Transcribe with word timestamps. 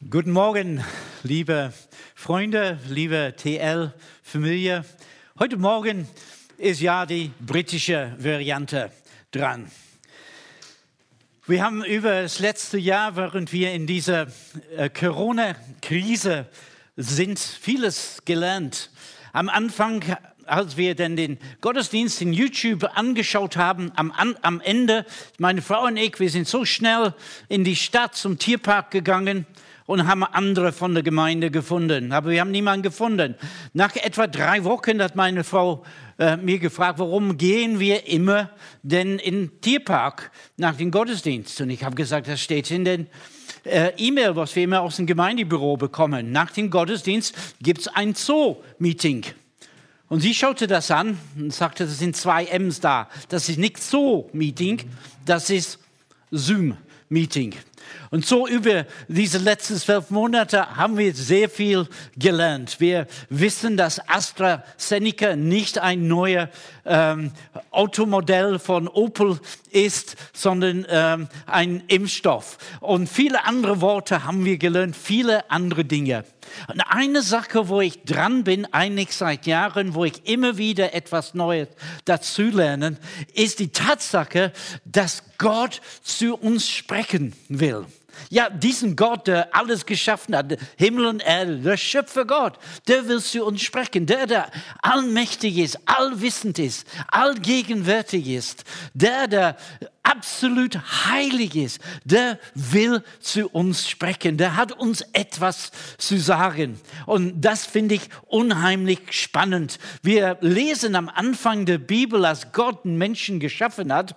Guten 0.00 0.30
Morgen, 0.30 0.84
liebe 1.24 1.72
Freunde, 2.14 2.78
liebe 2.88 3.34
TL-Familie. 3.36 4.84
Heute 5.40 5.56
Morgen 5.56 6.06
ist 6.56 6.80
ja 6.80 7.04
die 7.04 7.32
britische 7.40 8.14
Variante 8.16 8.92
dran. 9.32 9.68
Wir 11.48 11.64
haben 11.64 11.84
über 11.84 12.22
das 12.22 12.38
letzte 12.38 12.78
Jahr, 12.78 13.16
während 13.16 13.52
wir 13.52 13.72
in 13.72 13.88
dieser 13.88 14.28
äh, 14.76 14.88
Corona-Krise 14.88 16.46
sind, 16.96 17.40
vieles 17.40 18.22
gelernt. 18.24 18.92
Am 19.32 19.48
Anfang 19.48 20.04
als 20.46 20.76
wir 20.76 20.94
denn 20.94 21.16
den 21.16 21.38
Gottesdienst 21.60 22.22
in 22.22 22.32
YouTube 22.32 22.84
angeschaut 22.96 23.56
haben, 23.56 23.92
am, 23.96 24.12
am 24.40 24.60
Ende, 24.60 25.04
meine 25.38 25.60
Frau 25.60 25.86
und 25.86 25.96
ich, 25.96 26.20
wir 26.20 26.30
sind 26.30 26.46
so 26.48 26.64
schnell 26.64 27.14
in 27.48 27.64
die 27.64 27.76
Stadt 27.76 28.14
zum 28.14 28.38
Tierpark 28.38 28.92
gegangen 28.92 29.44
und 29.88 30.06
haben 30.06 30.22
andere 30.22 30.72
von 30.72 30.92
der 30.92 31.02
Gemeinde 31.02 31.50
gefunden. 31.50 32.12
Aber 32.12 32.28
wir 32.28 32.42
haben 32.42 32.50
niemanden 32.50 32.82
gefunden. 32.82 33.36
Nach 33.72 33.96
etwa 33.96 34.26
drei 34.26 34.62
Wochen 34.64 35.02
hat 35.02 35.16
meine 35.16 35.44
Frau 35.44 35.82
äh, 36.18 36.36
mir 36.36 36.58
gefragt, 36.58 36.98
warum 36.98 37.38
gehen 37.38 37.80
wir 37.80 38.06
immer 38.06 38.50
denn 38.82 39.18
in 39.18 39.34
den 39.34 39.60
Tierpark 39.62 40.30
nach 40.58 40.76
dem 40.76 40.90
Gottesdienst? 40.90 41.62
Und 41.62 41.70
ich 41.70 41.84
habe 41.84 41.94
gesagt, 41.94 42.28
das 42.28 42.38
steht 42.38 42.70
in 42.70 42.84
den 42.84 43.06
äh, 43.64 43.92
E-Mail, 43.96 44.36
was 44.36 44.54
wir 44.54 44.64
immer 44.64 44.82
aus 44.82 44.96
dem 44.96 45.06
Gemeindebüro 45.06 45.78
bekommen. 45.78 46.32
Nach 46.32 46.50
dem 46.50 46.68
Gottesdienst 46.68 47.34
gibt 47.62 47.80
es 47.80 47.88
ein 47.88 48.14
Zoo-Meeting. 48.14 49.24
Und 50.10 50.20
sie 50.20 50.34
schaute 50.34 50.66
das 50.66 50.90
an 50.90 51.18
und 51.34 51.54
sagte, 51.54 51.86
das 51.86 51.98
sind 51.98 52.14
zwei 52.14 52.44
M's 52.44 52.80
da. 52.80 53.08
Das 53.30 53.48
ist 53.48 53.58
nicht 53.58 53.82
Zoo-Meeting, 53.82 54.82
das 55.24 55.48
ist 55.48 55.78
Zoom-Meeting. 57.08 57.54
Und 58.10 58.26
so 58.26 58.46
über 58.46 58.86
diese 59.08 59.38
letzten 59.38 59.76
zwölf 59.76 60.10
Monate 60.10 60.76
haben 60.76 60.98
wir 60.98 61.14
sehr 61.14 61.48
viel 61.48 61.86
gelernt. 62.16 62.80
Wir 62.80 63.06
wissen, 63.30 63.76
dass 63.76 64.00
AstraZeneca 64.08 65.36
nicht 65.36 65.78
ein 65.78 66.06
neues 66.06 66.48
ähm, 66.84 67.32
Automodell 67.70 68.58
von 68.58 68.88
Opel 68.88 69.38
ist, 69.70 70.16
sondern 70.32 70.86
ähm, 70.88 71.28
ein 71.46 71.82
Impfstoff. 71.88 72.58
Und 72.80 73.08
viele 73.08 73.44
andere 73.44 73.80
Worte 73.80 74.24
haben 74.24 74.44
wir 74.44 74.58
gelernt, 74.58 74.96
viele 74.96 75.50
andere 75.50 75.84
Dinge. 75.84 76.24
Und 76.68 76.80
eine 76.80 77.22
Sache, 77.22 77.68
wo 77.68 77.80
ich 77.80 78.02
dran 78.04 78.44
bin, 78.44 78.66
eigentlich 78.72 79.14
seit 79.14 79.46
Jahren, 79.46 79.94
wo 79.94 80.04
ich 80.04 80.26
immer 80.26 80.58
wieder 80.58 80.94
etwas 80.94 81.34
Neues 81.34 81.68
dazu 82.04 82.42
lerne, 82.42 82.96
ist 83.34 83.58
die 83.58 83.72
Tatsache, 83.72 84.52
dass 84.84 85.22
Gott 85.38 85.80
zu 86.02 86.36
uns 86.36 86.68
sprechen 86.68 87.34
will. 87.48 87.86
Ja, 88.30 88.50
diesen 88.50 88.96
Gott, 88.96 89.26
der 89.26 89.54
alles 89.54 89.86
geschaffen 89.86 90.36
hat, 90.36 90.56
Himmel 90.76 91.06
und 91.06 91.20
Erde, 91.20 91.58
der 91.58 91.76
Schöpfer 91.76 92.24
Gott, 92.24 92.58
der 92.86 93.08
will 93.08 93.20
zu 93.20 93.44
uns 93.44 93.62
sprechen. 93.62 94.06
Der, 94.06 94.26
der 94.26 94.50
allmächtig 94.82 95.58
ist, 95.58 95.78
allwissend 95.86 96.58
ist, 96.58 96.86
allgegenwärtig 97.08 98.28
ist, 98.28 98.64
der, 98.94 99.28
der 99.28 99.56
absolut 100.08 100.78
heilig 101.06 101.54
ist, 101.54 101.80
der 102.04 102.38
will 102.54 103.02
zu 103.20 103.48
uns 103.48 103.88
sprechen. 103.88 104.36
Der 104.38 104.56
hat 104.56 104.72
uns 104.72 105.02
etwas 105.12 105.70
zu 105.98 106.18
sagen. 106.18 106.80
Und 107.06 107.40
das 107.40 107.66
finde 107.66 107.96
ich 107.96 108.08
unheimlich 108.26 109.00
spannend. 109.10 109.78
Wir 110.02 110.38
lesen 110.40 110.94
am 110.94 111.08
Anfang 111.08 111.66
der 111.66 111.78
Bibel, 111.78 112.24
als 112.24 112.52
Gott 112.52 112.84
einen 112.84 112.96
Menschen 112.96 113.40
geschaffen 113.40 113.92
hat, 113.92 114.16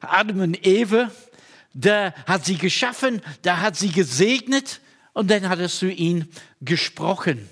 Adam 0.00 0.40
und 0.40 0.66
Eve, 0.66 1.10
der 1.72 2.14
hat 2.26 2.46
sie 2.46 2.56
geschaffen, 2.56 3.20
der 3.44 3.60
hat 3.60 3.76
sie 3.76 3.92
gesegnet 3.92 4.80
und 5.12 5.30
dann 5.30 5.48
hat 5.48 5.58
er 5.58 5.68
zu 5.68 5.90
ihnen 5.90 6.28
gesprochen. 6.62 7.48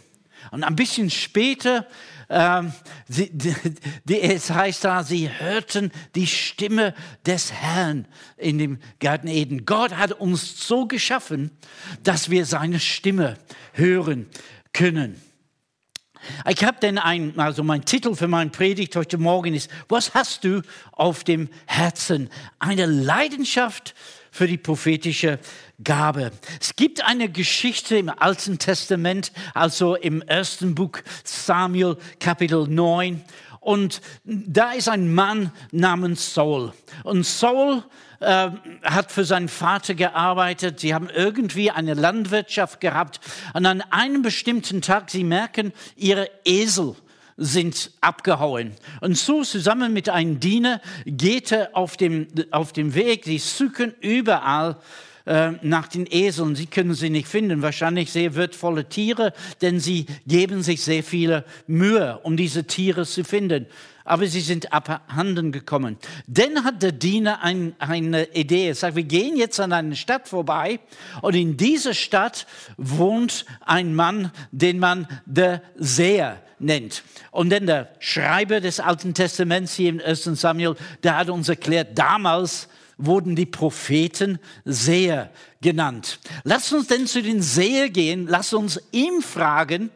Und 0.51 0.65
ein 0.65 0.77
bisschen 0.77 1.11
später, 1.11 1.87
ähm, 2.31 2.73
es 4.07 4.51
heißt 4.51 4.85
da, 4.85 5.03
sie 5.03 5.31
hörten 5.31 5.91
die 6.15 6.27
Stimme 6.27 6.95
des 7.25 7.53
Herrn 7.53 8.07
in 8.37 8.59
dem 8.59 8.79
Garten 9.01 9.29
Eden. 9.29 9.65
Gott 9.65 9.97
hat 9.97 10.13
uns 10.13 10.67
so 10.67 10.87
geschaffen, 10.87 11.51
dass 12.03 12.29
wir 12.29 12.45
seine 12.45 12.81
Stimme 12.81 13.37
hören 13.73 14.27
können. 14.73 15.21
Ich 16.49 16.65
habe 16.65 16.79
denn 16.81 16.99
ein, 16.99 17.39
also 17.39 17.63
mein 17.63 17.85
Titel 17.85 18.15
für 18.15 18.29
meine 18.29 18.51
Predigt 18.51 18.95
heute 18.97 19.19
Morgen 19.19 19.55
ist, 19.55 19.71
was 19.89 20.15
hast 20.15 20.45
du 20.45 20.63
auf 20.93 21.25
dem 21.25 21.49
Herzen? 21.67 22.29
Eine 22.59 22.87
Leidenschaft 22.87 23.95
für 24.31 24.47
die 24.47 24.59
prophetische 24.59 25.39
Gabe. 25.83 26.33
Es 26.61 26.75
gibt 26.75 27.05
eine 27.05 27.29
Geschichte 27.29 27.97
im 27.97 28.09
Alten 28.09 28.59
Testament, 28.59 29.33
also 29.55 29.95
im 29.95 30.23
ersten 30.23 30.75
Buch 30.75 30.99
Samuel 31.23 31.97
Kapitel 32.19 32.67
9. 32.67 33.23
Und 33.61 34.01
da 34.25 34.73
ist 34.73 34.89
ein 34.89 35.15
Mann 35.15 35.53
namens 35.71 36.35
Saul. 36.35 36.73
Und 37.05 37.25
Saul 37.25 37.85
äh, 38.19 38.51
hat 38.83 39.13
für 39.13 39.25
seinen 39.25 39.49
Vater 39.49 39.95
gearbeitet. 39.95 40.81
Sie 40.81 40.95
haben 40.95 41.11
irgendwie 41.11 41.71
eine 41.71 41.95
Landwirtschaft 41.95 42.81
gehabt. 42.81 43.21
Und 43.55 43.67
an 43.67 43.83
einem 43.91 44.23
bestimmten 44.23 44.83
Tag, 44.83 45.11
sie 45.11 45.23
merken, 45.23 45.73
ihre 45.95 46.29
Esel 46.45 46.97
sind 47.37 47.93
abgehauen. 48.01 48.73
Und 49.01 49.17
so 49.17 49.45
zusammen 49.45 49.93
mit 49.93 50.09
einem 50.09 50.41
Diener 50.41 50.81
geht 51.07 51.53
er 51.53 51.77
auf 51.77 51.97
dem, 51.97 52.27
auf 52.51 52.73
dem 52.73 52.95
Weg. 52.95 53.27
Sie 53.27 53.39
suchen 53.39 53.95
überall 54.01 54.77
äh, 55.29 55.53
nach 55.61 55.89
den 55.89 56.07
Eseln. 56.11 56.57
Sie 56.57 56.67
können 56.67 56.95
sie 56.95 57.11
nicht 57.11 57.29
finden. 57.29 57.61
Wahrscheinlich 57.61 58.11
sehr 58.11 58.35
wertvolle 58.35 58.89
Tiere, 58.89 59.35
denn 59.61 59.79
sie 59.79 60.07
geben 60.27 60.63
sich 60.63 60.83
sehr 60.83 61.05
viele 61.05 61.45
Mühe, 61.67 62.19
um 62.23 62.37
diese 62.37 62.65
Tiere 62.65 63.05
zu 63.05 63.25
finden 63.25 63.67
aber 64.09 64.27
sie 64.27 64.41
sind 64.41 64.73
abhanden 64.73 65.53
gekommen. 65.53 65.99
Dann 66.27 66.65
hat 66.65 66.83
der 66.83 66.93
Diener 66.93 67.43
ein, 67.43 67.75
eine 67.79 68.25
Idee. 68.35 68.69
Er 68.69 68.75
sagt, 68.75 68.97
wir 68.97 69.03
gehen 69.03 69.37
jetzt 69.37 69.61
an 69.61 69.71
eine 69.71 69.97
Stadt 69.97 70.29
vorbei 70.29 70.81
und 71.21 71.35
in 71.35 71.59
dieser 71.59 71.93
Stadt 71.93 72.47
wohnt 72.79 73.45
ein 73.61 73.95
Mann, 73.95 74.33
den 74.51 74.79
man 74.79 75.07
der 75.27 75.61
Seher 75.77 76.43
nennt. 76.59 77.03
Und 77.31 77.51
dann 77.51 77.67
der 77.67 77.91
Schreiber 77.99 78.61
des 78.61 78.81
Alten 78.81 79.13
Testaments 79.13 79.75
hier 79.75 79.91
im 79.91 80.01
1. 80.01 80.25
Samuel, 80.25 80.77
der 81.03 81.19
hat 81.19 81.29
uns 81.29 81.51
erklärt, 81.51 81.99
damals 81.99 82.69
wurden 82.99 83.37
die 83.37 83.47
Propheten 83.47 84.39
Seher 84.65 85.31
genannt. 85.61 86.21
Lass 86.45 86.73
uns 86.73 86.89
denn 86.89 87.07
zu 87.07 87.23
den 87.23 87.41
Seher 87.41 87.89
gehen, 87.89 88.27
lass 88.29 88.53
uns 88.53 88.81
ihm 88.93 89.23
fragen, 89.23 89.91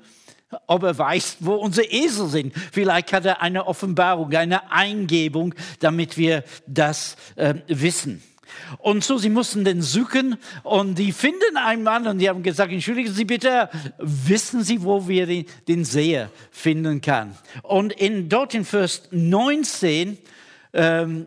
ob 0.66 0.82
er 0.82 0.96
weiß, 0.96 1.38
wo 1.40 1.54
unsere 1.54 1.86
Esel 1.86 2.28
sind. 2.28 2.54
Vielleicht 2.72 3.12
hat 3.12 3.24
er 3.24 3.42
eine 3.42 3.66
Offenbarung, 3.66 4.32
eine 4.32 4.70
Eingebung, 4.70 5.54
damit 5.80 6.16
wir 6.16 6.44
das 6.66 7.16
äh, 7.36 7.54
wissen. 7.68 8.22
Und 8.78 9.04
so, 9.04 9.18
sie 9.18 9.30
mussten 9.30 9.64
den 9.64 9.82
suchen 9.82 10.36
und 10.62 10.98
die 10.98 11.12
finden 11.12 11.56
einen 11.56 11.82
Mann 11.82 12.06
und 12.06 12.18
die 12.18 12.28
haben 12.28 12.42
gesagt, 12.42 12.70
entschuldigen 12.70 13.12
Sie 13.12 13.24
bitte, 13.24 13.70
wissen 13.98 14.62
Sie, 14.62 14.82
wo 14.82 15.08
wir 15.08 15.26
den, 15.26 15.46
den 15.68 15.84
Seher 15.84 16.30
finden 16.50 17.00
kann? 17.00 17.36
Und 17.62 17.92
in, 17.92 18.28
dort 18.28 18.54
in 18.54 18.64
Vers 18.64 19.08
19, 19.10 20.18
ähm, 20.74 21.26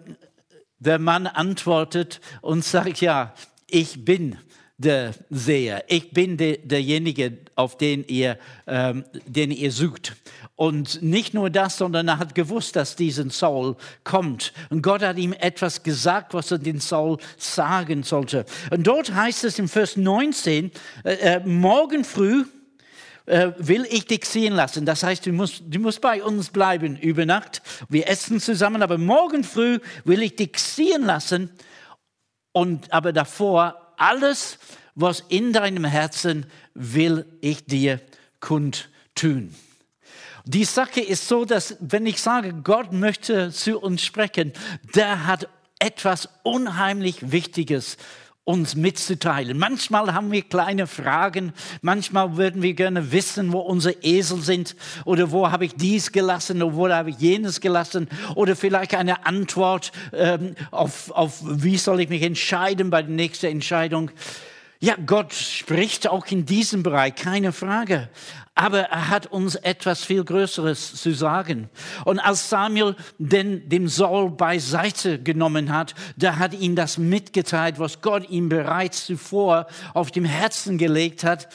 der 0.80 1.00
Mann 1.00 1.28
antwortet 1.28 2.22
und 2.42 2.64
sagt, 2.64 3.02
ja, 3.02 3.34
ich 3.68 4.06
bin 4.06 4.38
der 4.78 5.14
Seher. 5.30 5.86
Ich 5.88 6.12
bin 6.12 6.38
de, 6.38 6.60
derjenige, 6.66 7.38
auf 7.56 7.78
den 7.78 8.04
ihr, 8.08 8.38
ähm, 8.68 9.06
den 9.26 9.52
ihr 9.52 9.72
sucht. 9.72 10.16
Und 10.56 11.02
nicht 11.02 11.34
nur 11.34 11.50
das, 11.50 11.78
sondern 11.78 12.08
er 12.08 12.20
hat 12.20 12.36
gewusst, 12.36 12.76
dass 12.76 12.96
diesen 12.96 13.30
Saul 13.30 13.78
kommt. 14.04 14.54
Und 14.70 14.82
Gott 14.82 15.02
hat 15.02 15.18
ihm 15.18 15.34
etwas 15.34 15.84
gesagt, 15.84 16.34
was 16.34 16.52
er 16.52 16.60
den 16.60 16.80
Saul 16.80 17.18
sagen 17.38 18.04
sollte. 18.04 18.46
Und 18.70 18.86
dort 18.86 19.14
heißt 19.14 19.46
es 19.46 19.60
im 19.60 19.70
Vers 19.70 19.96
19, 19.96 20.72
äh, 21.04 21.14
äh, 21.14 21.40
morgen 21.46 22.04
früh 22.04 22.44
äh, 23.26 23.52
will 23.58 23.88
ich 23.90 24.06
dich 24.06 24.26
sehen 24.26 24.54
lassen. 24.54 24.86
Das 24.86 25.04
heißt, 25.04 25.26
du 25.26 25.32
musst, 25.32 25.64
du 25.68 25.80
musst 25.80 26.02
bei 26.02 26.24
uns 26.24 26.50
bleiben 26.50 26.98
über 26.98 27.26
Nacht. 27.26 27.62
Wir 27.90 28.08
essen 28.08 28.40
zusammen, 28.40 28.84
aber 28.84 28.98
morgen 28.98 29.44
früh 29.44 29.80
will 30.04 30.22
ich 30.22 30.36
dich 30.36 30.58
sehen 30.58 31.06
lassen. 31.06 31.50
Und 32.52 32.94
aber 32.94 33.14
davor 33.14 33.94
alles, 33.98 34.60
was 34.94 35.22
in 35.28 35.54
deinem 35.54 35.86
Herzen 35.86 36.46
will 36.74 37.26
ich 37.42 37.66
dir 37.66 38.00
kundtun. 38.40 39.54
Die 40.46 40.66
Sache 40.66 41.02
ist 41.02 41.28
so, 41.28 41.44
dass 41.44 41.76
wenn 41.80 42.06
ich 42.06 42.22
sage, 42.22 42.54
Gott 42.54 42.94
möchte 42.94 43.52
zu 43.52 43.80
uns 43.80 44.04
sprechen, 44.04 44.54
der 44.94 45.26
hat 45.26 45.50
etwas 45.80 46.30
unheimlich 46.44 47.32
Wichtiges 47.32 47.98
uns 48.46 48.76
mitzuteilen. 48.76 49.58
Manchmal 49.58 50.14
haben 50.14 50.32
wir 50.32 50.44
kleine 50.44 50.86
Fragen, 50.86 51.52
manchmal 51.82 52.38
würden 52.38 52.62
wir 52.62 52.76
gerne 52.76 53.12
wissen, 53.12 53.52
wo 53.52 53.60
unsere 53.60 53.96
Esel 54.04 54.40
sind 54.42 54.76
oder 55.04 55.32
wo 55.32 55.52
habe 55.52 55.66
ich 55.66 55.74
dies 55.74 56.12
gelassen 56.12 56.62
oder 56.62 56.76
wo 56.76 56.88
habe 56.88 57.10
ich 57.10 57.18
jenes 57.18 57.60
gelassen 57.60 58.08
oder 58.36 58.56
vielleicht 58.56 58.94
eine 58.94 59.26
Antwort 59.26 59.92
ähm, 60.14 60.56
auf, 60.70 61.10
auf, 61.12 61.42
wie 61.44 61.78
soll 61.78 62.02
ich 62.02 62.10
mich 62.10 62.22
entscheiden 62.22 62.92
bei 62.92 63.02
der 63.02 63.16
nächsten 63.16 63.48
Entscheidung. 63.48 64.12
Ja, 64.80 64.96
Gott 65.06 65.34
spricht 65.34 66.08
auch 66.08 66.26
in 66.28 66.46
diesem 66.46 66.84
Bereich, 66.84 67.16
keine 67.16 67.52
Frage. 67.52 68.10
Aber 68.56 68.82
er 68.82 69.10
hat 69.10 69.28
uns 69.28 69.56
etwas 69.56 70.06
viel 70.06 70.24
Größeres 70.24 70.96
zu 70.96 71.12
sagen. 71.12 71.70
Und 72.06 72.20
als 72.20 72.50
Samuel 72.50 72.96
den, 73.18 73.68
dem 73.68 73.90
Saul 73.90 74.32
beiseite 74.32 75.22
genommen 75.22 75.74
hat, 75.74 75.94
da 76.16 76.38
hat 76.38 76.54
ihn 76.54 76.76
das 76.76 76.98
mitgeteilt, 76.98 77.80
was 77.80 78.02
Gott 78.02 78.30
ihm 78.30 78.48
bereits 78.48 79.06
zuvor 79.06 79.68
auf 79.94 80.12
dem 80.12 80.26
Herzen 80.26 80.78
gelegt 80.78 81.26
hat 81.26 81.50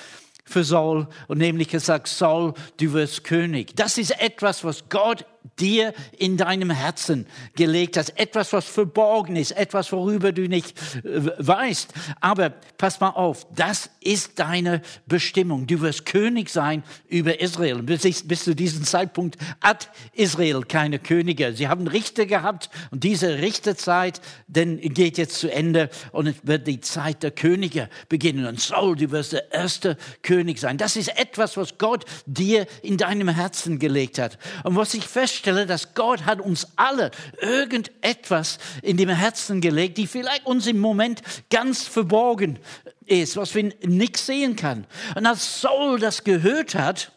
für 0.44 0.64
Saul 0.64 1.06
und 1.28 1.38
nämlich 1.38 1.68
gesagt, 1.68 2.08
Saul, 2.08 2.54
du 2.78 2.92
wirst 2.92 3.24
König. 3.24 3.76
Das 3.76 3.96
ist 3.96 4.20
etwas, 4.20 4.64
was 4.64 4.88
Gott 4.88 5.24
dir 5.58 5.94
in 6.18 6.36
deinem 6.36 6.70
Herzen 6.70 7.26
gelegt 7.54 7.96
hast. 7.96 8.18
Etwas, 8.18 8.52
was 8.52 8.66
verborgen 8.66 9.36
ist, 9.36 9.52
etwas, 9.52 9.92
worüber 9.92 10.32
du 10.32 10.48
nicht 10.48 10.76
äh, 11.04 11.30
weißt. 11.38 11.92
Aber 12.20 12.50
pass 12.78 13.00
mal 13.00 13.10
auf, 13.10 13.46
das 13.54 13.90
ist 14.00 14.38
deine 14.38 14.82
Bestimmung. 15.06 15.66
Du 15.66 15.80
wirst 15.80 16.06
König 16.06 16.50
sein 16.50 16.82
über 17.08 17.40
Israel. 17.40 17.82
Bis, 17.82 18.26
bis 18.26 18.44
zu 18.44 18.54
diesem 18.54 18.84
Zeitpunkt 18.84 19.36
hat 19.60 19.90
Israel 20.12 20.62
keine 20.62 20.98
Könige. 20.98 21.54
Sie 21.54 21.68
haben 21.68 21.86
Richter 21.86 22.26
gehabt 22.26 22.70
und 22.90 23.04
diese 23.04 23.38
Richterzeit 23.38 24.20
denn 24.46 24.80
geht 24.80 25.18
jetzt 25.18 25.38
zu 25.38 25.52
Ende 25.52 25.90
und 26.12 26.26
es 26.26 26.36
wird 26.42 26.66
die 26.66 26.80
Zeit 26.80 27.22
der 27.22 27.30
Könige 27.30 27.88
beginnen. 28.08 28.46
Und 28.46 28.60
Saul, 28.60 28.96
du 28.96 29.10
wirst 29.10 29.32
der 29.32 29.52
erste 29.52 29.96
König 30.22 30.58
sein. 30.58 30.78
Das 30.78 30.96
ist 30.96 31.16
etwas, 31.18 31.56
was 31.56 31.78
Gott 31.78 32.04
dir 32.26 32.66
in 32.82 32.96
deinem 32.96 33.28
Herzen 33.28 33.78
gelegt 33.78 34.18
hat. 34.18 34.38
Und 34.64 34.76
was 34.76 34.94
ich 34.94 35.06
fest 35.06 35.29
feststelle, 35.30 35.66
dass 35.66 35.94
Gott 35.94 36.26
hat 36.26 36.40
uns 36.40 36.66
alle 36.76 37.10
irgendetwas 37.40 38.58
in 38.82 38.96
dem 38.96 39.08
Herzen 39.08 39.60
gelegt, 39.60 39.98
die 39.98 40.06
vielleicht 40.06 40.46
uns 40.46 40.66
im 40.66 40.78
Moment 40.78 41.22
ganz 41.50 41.86
verborgen 41.86 42.58
ist, 43.06 43.36
was 43.36 43.54
wir 43.54 43.72
nicht 43.82 44.16
sehen 44.16 44.56
kann. 44.56 44.86
Und 45.14 45.26
als 45.26 45.60
Saul 45.60 45.98
das 45.98 46.24
gehört 46.24 46.74
hat, 46.74 47.12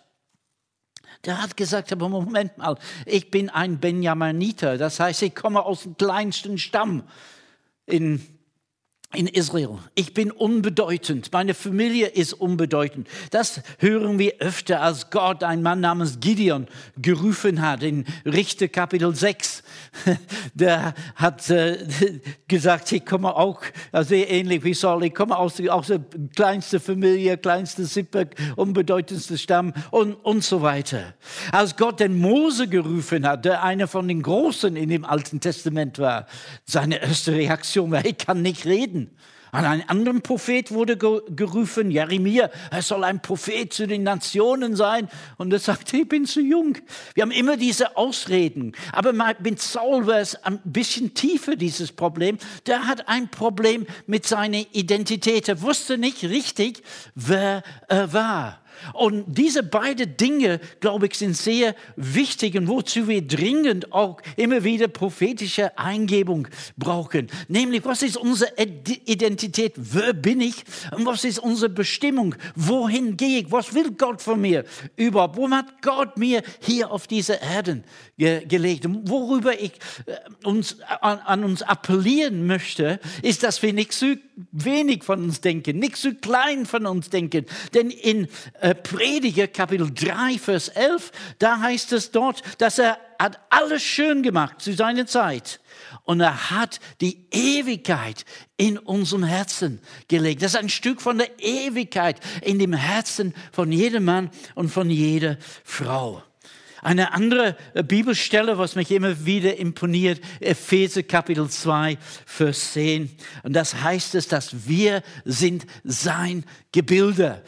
der 1.25 1.41
hat 1.41 1.57
gesagt, 1.57 1.91
aber 1.91 2.09
Moment 2.09 2.57
mal, 2.57 2.77
ich 3.05 3.31
bin 3.31 3.49
ein 3.49 3.79
Benjaminiter, 3.79 4.77
das 4.77 4.99
heißt, 4.99 5.21
ich 5.23 5.33
komme 5.33 5.63
aus 5.63 5.83
dem 5.83 5.97
kleinsten 5.97 6.57
Stamm 6.57 7.03
in 7.85 8.32
in 9.13 9.27
Israel. 9.27 9.77
Ich 9.95 10.13
bin 10.13 10.31
unbedeutend. 10.31 11.31
Meine 11.31 11.53
Familie 11.53 12.07
ist 12.07 12.33
unbedeutend. 12.33 13.07
Das 13.31 13.61
hören 13.77 14.17
wir 14.17 14.35
öfter, 14.39 14.81
als 14.81 15.11
Gott 15.11 15.43
einen 15.43 15.61
Mann 15.61 15.81
namens 15.81 16.19
Gideon 16.19 16.67
gerufen 16.97 17.61
hat 17.61 17.83
in 17.83 18.05
Richter 18.25 18.67
Kapitel 18.67 19.15
6. 19.15 19.63
Der 20.55 20.95
hat 21.15 21.49
äh, 21.49 21.77
gesagt, 22.47 22.91
ich 22.91 23.05
komme 23.05 23.35
auch 23.35 23.61
sehr 24.01 24.29
ähnlich 24.31 24.63
wie 24.63 24.73
Saul. 24.73 25.05
Ich 25.05 25.13
komme 25.13 25.37
aus, 25.37 25.61
aus 25.67 25.87
der 25.87 26.01
kleinsten 26.35 26.79
Familie, 26.79 27.37
kleinste 27.37 27.85
Sippe, 27.85 28.29
unbedeutendste 28.55 29.37
Stamm 29.37 29.73
und, 29.91 30.13
und 30.15 30.43
so 30.43 30.61
weiter. 30.63 31.13
Als 31.51 31.75
Gott 31.75 31.99
den 31.99 32.19
Mose 32.19 32.67
gerufen 32.67 33.27
hat, 33.27 33.45
der 33.45 33.63
einer 33.63 33.87
von 33.87 34.07
den 34.07 34.23
Großen 34.23 34.75
in 34.75 34.89
dem 34.89 35.05
Alten 35.05 35.39
Testament 35.39 35.99
war, 35.99 36.25
seine 36.65 37.01
erste 37.01 37.33
Reaktion 37.33 37.91
war, 37.91 38.03
ich 38.03 38.17
kann 38.17 38.41
nicht 38.41 38.65
reden. 38.65 39.02
An 39.53 39.65
einen 39.65 39.87
anderen 39.87 40.23
Prophet 40.23 40.71
wurde 40.71 40.97
gerufen, 40.97 41.91
Jeremia, 41.91 42.49
er 42.71 42.81
soll 42.81 43.03
ein 43.03 43.21
Prophet 43.21 43.71
zu 43.71 43.85
den 43.85 44.01
Nationen 44.01 44.75
sein. 44.75 45.07
Und 45.37 45.53
er 45.53 45.59
sagte, 45.59 45.97
ich 45.97 46.09
bin 46.09 46.25
zu 46.25 46.41
jung. 46.41 46.75
Wir 47.13 47.21
haben 47.21 47.29
immer 47.29 47.55
diese 47.55 47.95
Ausreden. 47.95 48.71
Aber 48.91 49.13
mit 49.13 49.61
Saul 49.61 50.07
war 50.07 50.17
es 50.17 50.43
ein 50.43 50.59
bisschen 50.63 51.13
tiefer, 51.13 51.55
dieses 51.55 51.91
Problem. 51.91 52.39
Der 52.65 52.87
hat 52.87 53.07
ein 53.07 53.29
Problem 53.29 53.85
mit 54.07 54.25
seiner 54.25 54.63
Identität. 54.71 55.47
Er 55.47 55.61
wusste 55.61 55.99
nicht 55.99 56.23
richtig, 56.23 56.81
wer 57.13 57.61
er 57.87 58.11
war. 58.11 58.62
Und 58.93 59.25
diese 59.27 59.63
beiden 59.63 60.17
Dinge, 60.17 60.59
glaube 60.79 61.07
ich, 61.07 61.17
sind 61.17 61.35
sehr 61.35 61.75
wichtig 61.95 62.55
und 62.55 62.67
wozu 62.67 63.07
wir 63.07 63.21
dringend 63.25 63.91
auch 63.91 64.21
immer 64.35 64.63
wieder 64.63 64.87
prophetische 64.87 65.77
Eingebung 65.77 66.47
brauchen. 66.77 67.27
Nämlich, 67.47 67.85
was 67.85 68.03
ist 68.03 68.17
unsere 68.17 68.51
Identität? 68.57 69.73
Wer 69.75 70.13
bin 70.13 70.41
ich? 70.41 70.63
Und 70.91 71.05
was 71.05 71.23
ist 71.23 71.39
unsere 71.39 71.69
Bestimmung? 71.69 72.35
Wohin 72.55 73.17
gehe 73.17 73.41
ich? 73.41 73.51
Was 73.51 73.73
will 73.73 73.91
Gott 73.91 74.21
von 74.21 74.41
mir 74.41 74.65
überhaupt? 74.95 75.37
Wo 75.37 75.49
hat 75.49 75.81
Gott 75.81 76.17
mir 76.17 76.41
hier 76.59 76.91
auf 76.91 77.07
diese 77.07 77.33
Erden 77.33 77.83
ge 78.17 78.45
gelegt? 78.45 78.85
Und 78.85 79.09
worüber 79.09 79.59
ich 79.59 79.73
äh, 80.05 80.47
uns, 80.47 80.77
an, 81.01 81.19
an 81.19 81.43
uns 81.43 81.61
appellieren 81.61 82.45
möchte, 82.47 82.99
ist, 83.21 83.43
dass 83.43 83.61
wir 83.61 83.73
nicht 83.73 83.93
zu 83.93 84.17
wenig 84.51 85.03
von 85.03 85.23
uns 85.23 85.41
denken, 85.41 85.79
nicht 85.79 85.97
zu 85.97 86.15
klein 86.15 86.65
von 86.65 86.85
uns 86.85 87.09
denken. 87.09 87.45
Denn 87.73 87.89
in 87.89 88.27
äh, 88.61 88.62
Prediger 88.71 89.47
Kapitel 89.47 89.91
3, 89.93 90.37
Vers 90.37 90.69
11, 90.69 91.11
da 91.39 91.59
heißt 91.59 91.91
es 91.93 92.11
dort, 92.11 92.41
dass 92.59 92.79
er 92.79 92.97
hat 93.23 93.39
alles 93.49 93.83
schön 93.83 94.21
gemacht 94.21 94.61
zu 94.61 94.73
seiner 94.73 95.05
Zeit. 95.05 95.59
Und 96.03 96.19
er 96.19 96.49
hat 96.49 96.79
die 96.99 97.25
Ewigkeit 97.31 98.25
in 98.57 98.77
unserem 98.77 99.23
Herzen 99.23 99.79
gelegt. 100.07 100.41
Das 100.41 100.53
ist 100.53 100.59
ein 100.59 100.69
Stück 100.69 101.01
von 101.01 101.17
der 101.17 101.29
Ewigkeit 101.39 102.19
in 102.41 102.59
dem 102.59 102.73
Herzen 102.73 103.33
von 103.51 103.71
jedem 103.71 104.05
Mann 104.05 104.29
und 104.55 104.69
von 104.69 104.89
jeder 104.89 105.37
Frau. 105.63 106.21
Eine 106.81 107.13
andere 107.13 107.55
äh, 107.73 107.81
Bibelstelle, 107.81 108.57
was 108.57 108.75
mich 108.75 108.91
immer 108.91 109.25
wieder 109.25 109.55
imponiert, 109.55 110.19
Epheser 110.41 111.03
Kapitel 111.03 111.49
2, 111.49 111.97
Vers 112.25 112.73
10. 112.73 113.09
Und 113.43 113.53
das 113.53 113.81
heißt 113.81 114.15
es, 114.15 114.27
dass 114.27 114.67
wir 114.67 115.01
sind 115.23 115.65
sein 115.85 116.43
Gebilde. 116.73 117.41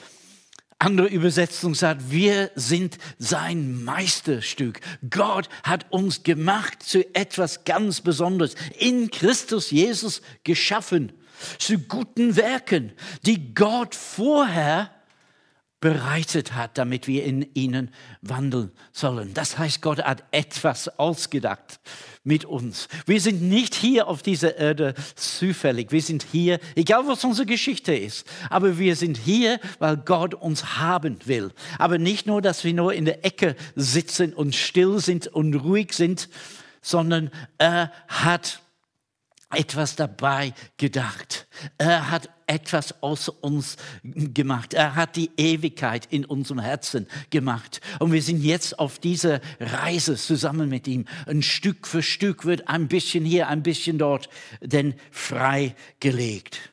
Andere 0.85 1.07
Übersetzung 1.07 1.73
sagt, 1.73 2.11
wir 2.11 2.51
sind 2.53 2.99
sein 3.17 3.83
Meisterstück. 3.83 4.81
Gott 5.09 5.49
hat 5.63 5.91
uns 5.91 6.21
gemacht 6.21 6.83
zu 6.83 7.03
etwas 7.15 7.63
ganz 7.63 8.01
Besonderes. 8.01 8.53
In 8.77 9.09
Christus 9.09 9.71
Jesus 9.71 10.21
geschaffen. 10.43 11.11
Zu 11.57 11.79
guten 11.79 12.35
Werken, 12.35 12.93
die 13.25 13.55
Gott 13.55 13.95
vorher 13.95 14.91
bereitet 15.85 16.55
hat, 16.55 16.79
damit 16.79 17.05
wir 17.05 17.23
in 17.23 17.45
ihnen 17.53 17.91
wandeln 18.23 18.71
sollen. 18.91 19.35
Das 19.35 19.59
heißt, 19.59 19.83
Gott 19.83 20.03
hat 20.03 20.23
etwas 20.31 20.97
ausgedacht 20.97 21.79
mit 22.23 22.43
uns. 22.43 22.87
Wir 23.05 23.21
sind 23.21 23.43
nicht 23.43 23.75
hier 23.75 24.07
auf 24.07 24.23
dieser 24.23 24.57
Erde 24.57 24.95
zufällig. 25.13 25.91
Wir 25.91 26.01
sind 26.01 26.25
hier, 26.31 26.59
egal 26.73 27.03
was 27.05 27.23
unsere 27.23 27.45
Geschichte 27.45 27.93
ist, 27.93 28.25
aber 28.49 28.79
wir 28.79 28.95
sind 28.95 29.15
hier, 29.15 29.59
weil 29.77 29.97
Gott 29.97 30.33
uns 30.33 30.79
haben 30.79 31.19
will. 31.25 31.51
Aber 31.77 31.99
nicht 31.99 32.25
nur, 32.25 32.41
dass 32.41 32.63
wir 32.63 32.73
nur 32.73 32.91
in 32.91 33.05
der 33.05 33.23
Ecke 33.23 33.55
sitzen 33.75 34.33
und 34.33 34.55
still 34.55 34.97
sind 34.97 35.27
und 35.27 35.53
ruhig 35.53 35.93
sind, 35.93 36.29
sondern 36.81 37.29
er 37.59 37.91
hat 38.07 38.59
etwas 39.49 39.95
dabei 39.95 40.53
gedacht. 40.77 41.47
Er 41.77 42.11
hat 42.11 42.29
etwas 42.47 43.01
aus 43.01 43.29
uns 43.29 43.77
gemacht. 44.03 44.73
Er 44.73 44.95
hat 44.95 45.15
die 45.15 45.31
Ewigkeit 45.37 46.07
in 46.09 46.25
unserem 46.25 46.59
Herzen 46.59 47.07
gemacht. 47.29 47.81
Und 47.99 48.11
wir 48.11 48.21
sind 48.21 48.43
jetzt 48.43 48.77
auf 48.77 48.99
dieser 48.99 49.41
Reise 49.59 50.15
zusammen 50.15 50.69
mit 50.69 50.87
ihm. 50.87 51.05
Ein 51.25 51.41
Stück 51.41 51.87
für 51.87 52.03
Stück 52.03 52.45
wird 52.45 52.67
ein 52.67 52.87
bisschen 52.87 53.25
hier, 53.25 53.47
ein 53.47 53.63
bisschen 53.63 53.97
dort, 53.97 54.29
denn 54.61 54.95
freigelegt. 55.11 56.71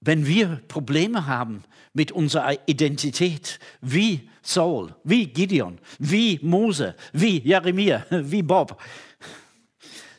Wenn 0.00 0.26
wir 0.26 0.62
Probleme 0.68 1.26
haben 1.26 1.64
mit 1.92 2.12
unserer 2.12 2.68
Identität, 2.68 3.58
wie 3.80 4.28
Saul, 4.42 4.94
wie 5.02 5.26
Gideon, 5.26 5.78
wie 5.98 6.38
Mose, 6.42 6.94
wie 7.12 7.40
Jeremia, 7.40 8.06
wie 8.10 8.42
Bob, 8.42 8.80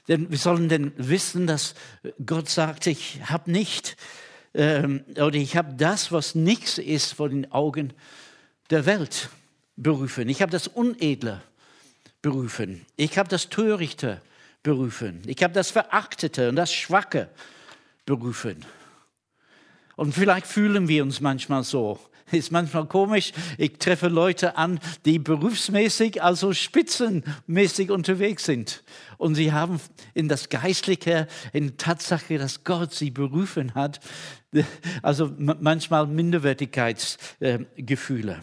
denn 0.08 0.30
wir 0.32 0.38
sollen 0.38 0.70
denn 0.70 0.94
wissen, 0.98 1.48
dass 1.48 1.76
Gott 2.26 2.50
sagt, 2.50 2.88
ich 2.88 3.20
habe 3.26 3.52
nicht, 3.52 3.98
ähm, 4.54 5.04
oder 5.16 5.36
ich 5.36 5.58
habe 5.58 5.74
das, 5.76 6.12
was 6.12 6.36
nichts 6.36 6.78
ist 6.78 7.14
vor 7.14 7.30
den 7.30 7.52
Augen 7.52 7.94
der 8.70 8.86
Welt 8.86 9.30
berufen. 9.76 10.30
Ich 10.30 10.42
habe 10.42 10.52
das 10.52 10.68
Unedle 10.68 11.42
berufen. 12.22 12.86
Ich 12.96 13.18
habe 13.18 13.30
das 13.30 13.50
Törichte 13.50 14.22
berufen. 14.64 15.22
Ich 15.26 15.44
habe 15.44 15.54
das 15.54 15.72
Verachtete 15.72 16.50
und 16.50 16.56
das 16.56 16.74
Schwache 16.74 17.30
berufen. 18.06 18.66
Und 19.96 20.14
vielleicht 20.14 20.48
fühlen 20.48 20.88
wir 20.88 21.04
uns 21.04 21.22
manchmal 21.22 21.64
so. 21.64 22.00
Ist 22.32 22.52
manchmal 22.52 22.88
komisch. 22.88 23.32
Ich 23.58 23.80
treffe 23.80 24.10
Leute 24.10 24.58
an, 24.58 24.82
die 25.06 25.18
berufsmäßig, 25.18 26.22
also 26.22 26.52
spitzenmäßig 26.54 27.90
unterwegs 27.90 28.44
sind. 28.44 28.84
Und 29.18 29.36
sie 29.36 29.54
haben 29.54 29.80
in 30.14 30.28
das 30.28 30.50
Geistliche, 30.50 31.28
in 31.54 31.78
Tatsache, 31.78 32.38
dass 32.38 32.66
Gott 32.66 32.94
sie 32.94 33.12
berufen 33.12 33.76
hat, 33.76 34.02
also 35.02 35.32
manchmal 35.38 36.06
Minderwertigkeitsgefühle. 36.08 38.42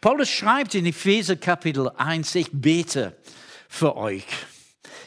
Paulus 0.00 0.28
schreibt 0.28 0.74
in 0.74 0.86
Epheser 0.86 1.36
Kapitel 1.36 1.88
1, 1.96 2.34
ich 2.34 2.48
bete 2.52 3.16
für 3.68 3.96
euch. 3.96 4.26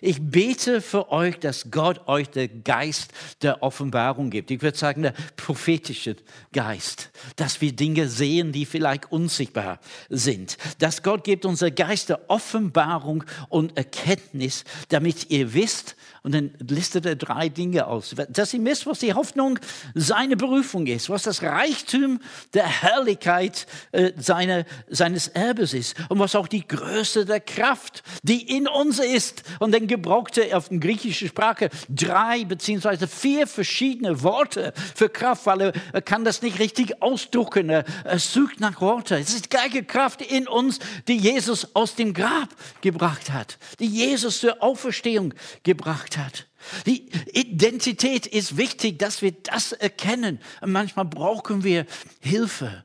Ich 0.05 0.21
bete 0.21 0.81
für 0.81 1.13
euch, 1.13 1.39
dass 1.39 1.71
Gott 1.71 2.09
euch 2.09 2.29
den 2.29 2.65
Geist 2.65 3.13
der 3.41 3.63
Offenbarung 3.63 4.31
gibt. 4.31 4.51
Ich 4.51 4.61
würde 4.61 4.77
sagen, 4.77 5.03
der 5.03 5.13
prophetische 5.37 6.17
Geist, 6.51 7.09
dass 7.37 7.61
wir 7.61 7.71
Dinge 7.71 8.09
sehen, 8.09 8.51
die 8.51 8.65
vielleicht 8.65 9.13
unsichtbar 9.13 9.79
sind. 10.09 10.57
Dass 10.79 11.03
Gott 11.03 11.23
gibt 11.23 11.45
unser 11.45 11.71
Geist 11.71 12.09
der 12.09 12.29
Offenbarung 12.29 13.23
und 13.47 13.77
Erkenntnis, 13.77 14.65
damit 14.89 15.31
ihr 15.31 15.53
wisst, 15.53 15.95
und 16.23 16.33
dann 16.33 16.51
listet 16.59 17.05
er 17.05 17.17
drei 17.17 17.49
Dinge 17.49 17.85
aus, 17.85 18.15
dass 18.29 18.53
ihr 18.53 18.63
wisst, 18.63 18.85
was 18.85 18.99
die 18.99 19.13
Hoffnung 19.13 19.59
seiner 19.93 20.37
Berufung 20.37 20.87
ist, 20.87 21.09
was 21.09 21.23
das 21.23 21.43
Reichtum 21.43 22.19
der 22.53 22.65
Herrlichkeit 22.65 23.67
äh, 23.91 24.13
seine, 24.17 24.65
seines 24.89 25.27
Erbes 25.27 25.73
ist 25.73 25.95
und 26.07 26.19
was 26.19 26.35
auch 26.35 26.47
die 26.47 26.65
Größe 26.65 27.25
der 27.25 27.41
Kraft, 27.41 28.03
die 28.23 28.55
in 28.55 28.69
uns 28.69 28.99
ist. 28.99 29.43
Und 29.59 29.73
dann 29.73 29.87
gebrauchte 29.95 30.41
er 30.41 30.57
auf 30.57 30.69
die 30.69 30.79
griechische 30.79 31.27
Sprache 31.27 31.69
drei 31.87 32.45
beziehungsweise 32.45 33.07
vier 33.07 33.45
verschiedene 33.45 34.23
Worte 34.23 34.73
für 34.95 35.07
Kraft, 35.09 35.45
weil 35.45 35.73
er, 35.93 36.01
kann 36.01 36.25
das 36.25 36.41
nicht 36.41 36.59
richtig 36.59 37.01
ausdrucken. 37.01 37.69
Er, 37.69 37.85
er 38.03 38.19
sucht 38.19 38.59
nach 38.59 38.81
Worten. 38.81 39.21
Es 39.21 39.33
ist 39.33 39.49
gleiche 39.49 39.83
Kraft 39.83 40.21
in 40.21 40.47
uns, 40.47 40.79
die 41.07 41.17
Jesus 41.17 41.75
aus 41.75 41.95
dem 41.95 42.13
Grab 42.13 42.49
gebracht 42.81 43.31
hat, 43.31 43.57
die 43.79 43.85
Jesus 43.85 44.39
zur 44.39 44.61
Auferstehung 44.63 45.33
gebracht 45.63 46.17
hat. 46.17 46.47
Die 46.85 47.05
Identität 47.31 48.27
ist 48.27 48.57
wichtig, 48.57 48.99
dass 48.99 49.21
wir 49.21 49.31
das 49.31 49.71
erkennen. 49.71 50.39
Manchmal 50.65 51.05
brauchen 51.05 51.63
wir 51.63 51.85
Hilfe. 52.19 52.83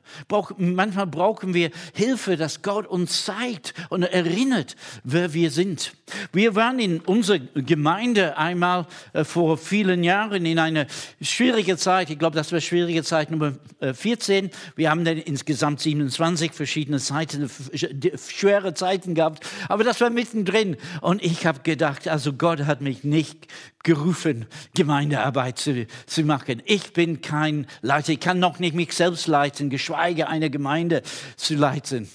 Manchmal 0.57 1.07
brauchen 1.07 1.53
wir 1.53 1.71
Hilfe, 1.93 2.37
dass 2.37 2.61
Gott 2.61 2.87
uns 2.87 3.25
zeigt 3.25 3.73
und 3.89 4.03
erinnert, 4.03 4.75
wer 5.03 5.33
wir 5.33 5.51
sind. 5.51 5.93
Wir 6.31 6.55
waren 6.55 6.79
in 6.79 6.99
unserer 7.01 7.39
Gemeinde 7.39 8.37
einmal 8.37 8.87
äh, 9.13 9.23
vor 9.23 9.57
vielen 9.57 10.03
Jahren 10.03 10.45
in 10.45 10.59
einer 10.59 10.87
schwierigen 11.21 11.77
Zeit. 11.77 12.09
Ich 12.09 12.19
glaube, 12.19 12.35
das 12.35 12.51
war 12.51 12.61
schwierige 12.61 13.03
Zeit 13.03 13.31
Nummer 13.31 13.53
14. 13.81 14.45
Äh, 14.45 14.49
wir 14.75 14.89
haben 14.89 15.05
dann 15.05 15.17
insgesamt 15.17 15.81
27 15.81 16.53
verschiedene 16.53 16.99
Zeiten, 16.99 17.49
schwere 18.17 18.73
Zeiten 18.73 19.15
gehabt. 19.15 19.45
Aber 19.67 19.83
das 19.83 20.01
war 20.01 20.09
mittendrin. 20.09 20.77
Und 21.01 21.23
ich 21.23 21.45
habe 21.45 21.59
gedacht, 21.61 22.07
also 22.07 22.33
Gott 22.33 22.65
hat 22.65 22.81
mich 22.81 23.03
nicht 23.03 23.47
gerufen, 23.83 24.45
Gemeindearbeit 24.75 25.57
zu, 25.57 25.87
zu 26.05 26.23
machen. 26.23 26.61
Ich 26.65 26.93
bin 26.93 27.21
kein 27.21 27.67
Leiter, 27.81 28.13
ich 28.13 28.19
kann 28.19 28.39
noch 28.39 28.59
nicht 28.59 28.75
mich 28.75 28.93
selbst 28.93 29.27
leiten, 29.27 29.69
geschweige 29.69 30.27
eine 30.27 30.49
Gemeinde 30.49 31.01
zu 31.37 31.55
leiten. 31.55 32.09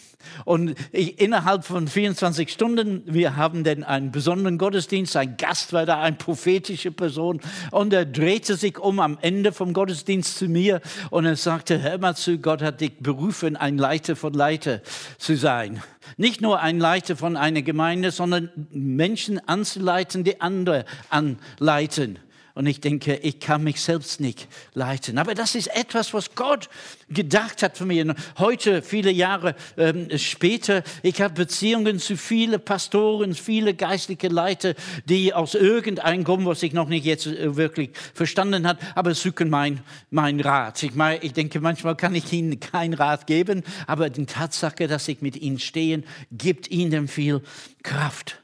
Und 0.44 0.74
ich, 0.92 1.20
innerhalb 1.20 1.64
von 1.64 1.88
24 1.88 2.50
Stunden, 2.50 3.02
wir 3.06 3.36
haben 3.36 3.64
dann 3.64 3.84
einen 3.84 4.12
besonderen 4.12 4.58
Gottesdienst, 4.58 5.16
ein 5.16 5.36
Gast 5.36 5.72
war 5.72 5.86
da, 5.86 6.00
eine 6.00 6.16
prophetische 6.16 6.92
Person, 6.92 7.40
und 7.70 7.92
er 7.92 8.04
drehte 8.04 8.56
sich 8.56 8.78
um 8.78 9.00
am 9.00 9.18
Ende 9.20 9.52
vom 9.52 9.72
Gottesdienst 9.72 10.38
zu 10.38 10.46
mir 10.46 10.80
und 11.10 11.24
er 11.24 11.36
sagte, 11.36 11.82
hör 11.82 11.98
mal 11.98 12.16
zu, 12.16 12.38
Gott 12.38 12.62
hat 12.62 12.80
dich 12.80 12.98
berufen, 12.98 13.56
ein 13.56 13.78
Leiter 13.78 14.16
von 14.16 14.32
Leiter 14.32 14.82
zu 15.18 15.36
sein. 15.36 15.82
Nicht 16.16 16.40
nur 16.40 16.60
ein 16.60 16.78
Leiter 16.78 17.16
von 17.16 17.36
einer 17.36 17.62
Gemeinde, 17.62 18.10
sondern 18.10 18.50
Menschen 18.70 19.40
anzuleiten, 19.48 20.24
die 20.24 20.40
andere 20.40 20.84
anleiten. 21.10 22.18
Und 22.54 22.66
ich 22.66 22.80
denke, 22.80 23.16
ich 23.16 23.40
kann 23.40 23.64
mich 23.64 23.80
selbst 23.80 24.20
nicht 24.20 24.46
leiten. 24.74 25.18
Aber 25.18 25.34
das 25.34 25.56
ist 25.56 25.74
etwas, 25.74 26.14
was 26.14 26.36
Gott 26.36 26.68
gedacht 27.08 27.64
hat 27.64 27.76
für 27.76 27.84
mich. 27.84 28.06
heute, 28.38 28.80
viele 28.80 29.10
Jahre 29.10 29.56
ähm, 29.76 30.08
später, 30.18 30.84
ich 31.02 31.20
habe 31.20 31.34
Beziehungen 31.34 31.98
zu 31.98 32.16
vielen 32.16 32.60
Pastoren, 32.60 33.34
viele 33.34 33.74
geistliche 33.74 34.28
Leiter, 34.28 34.74
die 35.06 35.34
aus 35.34 35.56
irgendeinem 35.56 36.22
Grund, 36.22 36.46
was 36.46 36.62
ich 36.62 36.72
noch 36.72 36.88
nicht 36.88 37.04
jetzt 37.04 37.26
äh, 37.26 37.56
wirklich 37.56 37.90
verstanden 38.14 38.68
habe, 38.68 38.78
aber 38.94 39.14
suchen 39.14 39.50
mein, 39.50 39.80
mein 40.10 40.38
Rat. 40.38 40.80
Ich, 40.84 40.94
meine, 40.94 41.24
ich 41.24 41.32
denke, 41.32 41.58
manchmal 41.58 41.96
kann 41.96 42.14
ich 42.14 42.32
ihnen 42.32 42.60
keinen 42.60 42.94
Rat 42.94 43.26
geben, 43.26 43.64
aber 43.88 44.10
die 44.10 44.26
Tatsache, 44.26 44.86
dass 44.86 45.08
ich 45.08 45.22
mit 45.22 45.34
ihnen 45.36 45.58
stehe, 45.58 46.04
gibt 46.30 46.70
ihnen 46.70 47.08
viel 47.08 47.42
Kraft 47.82 48.43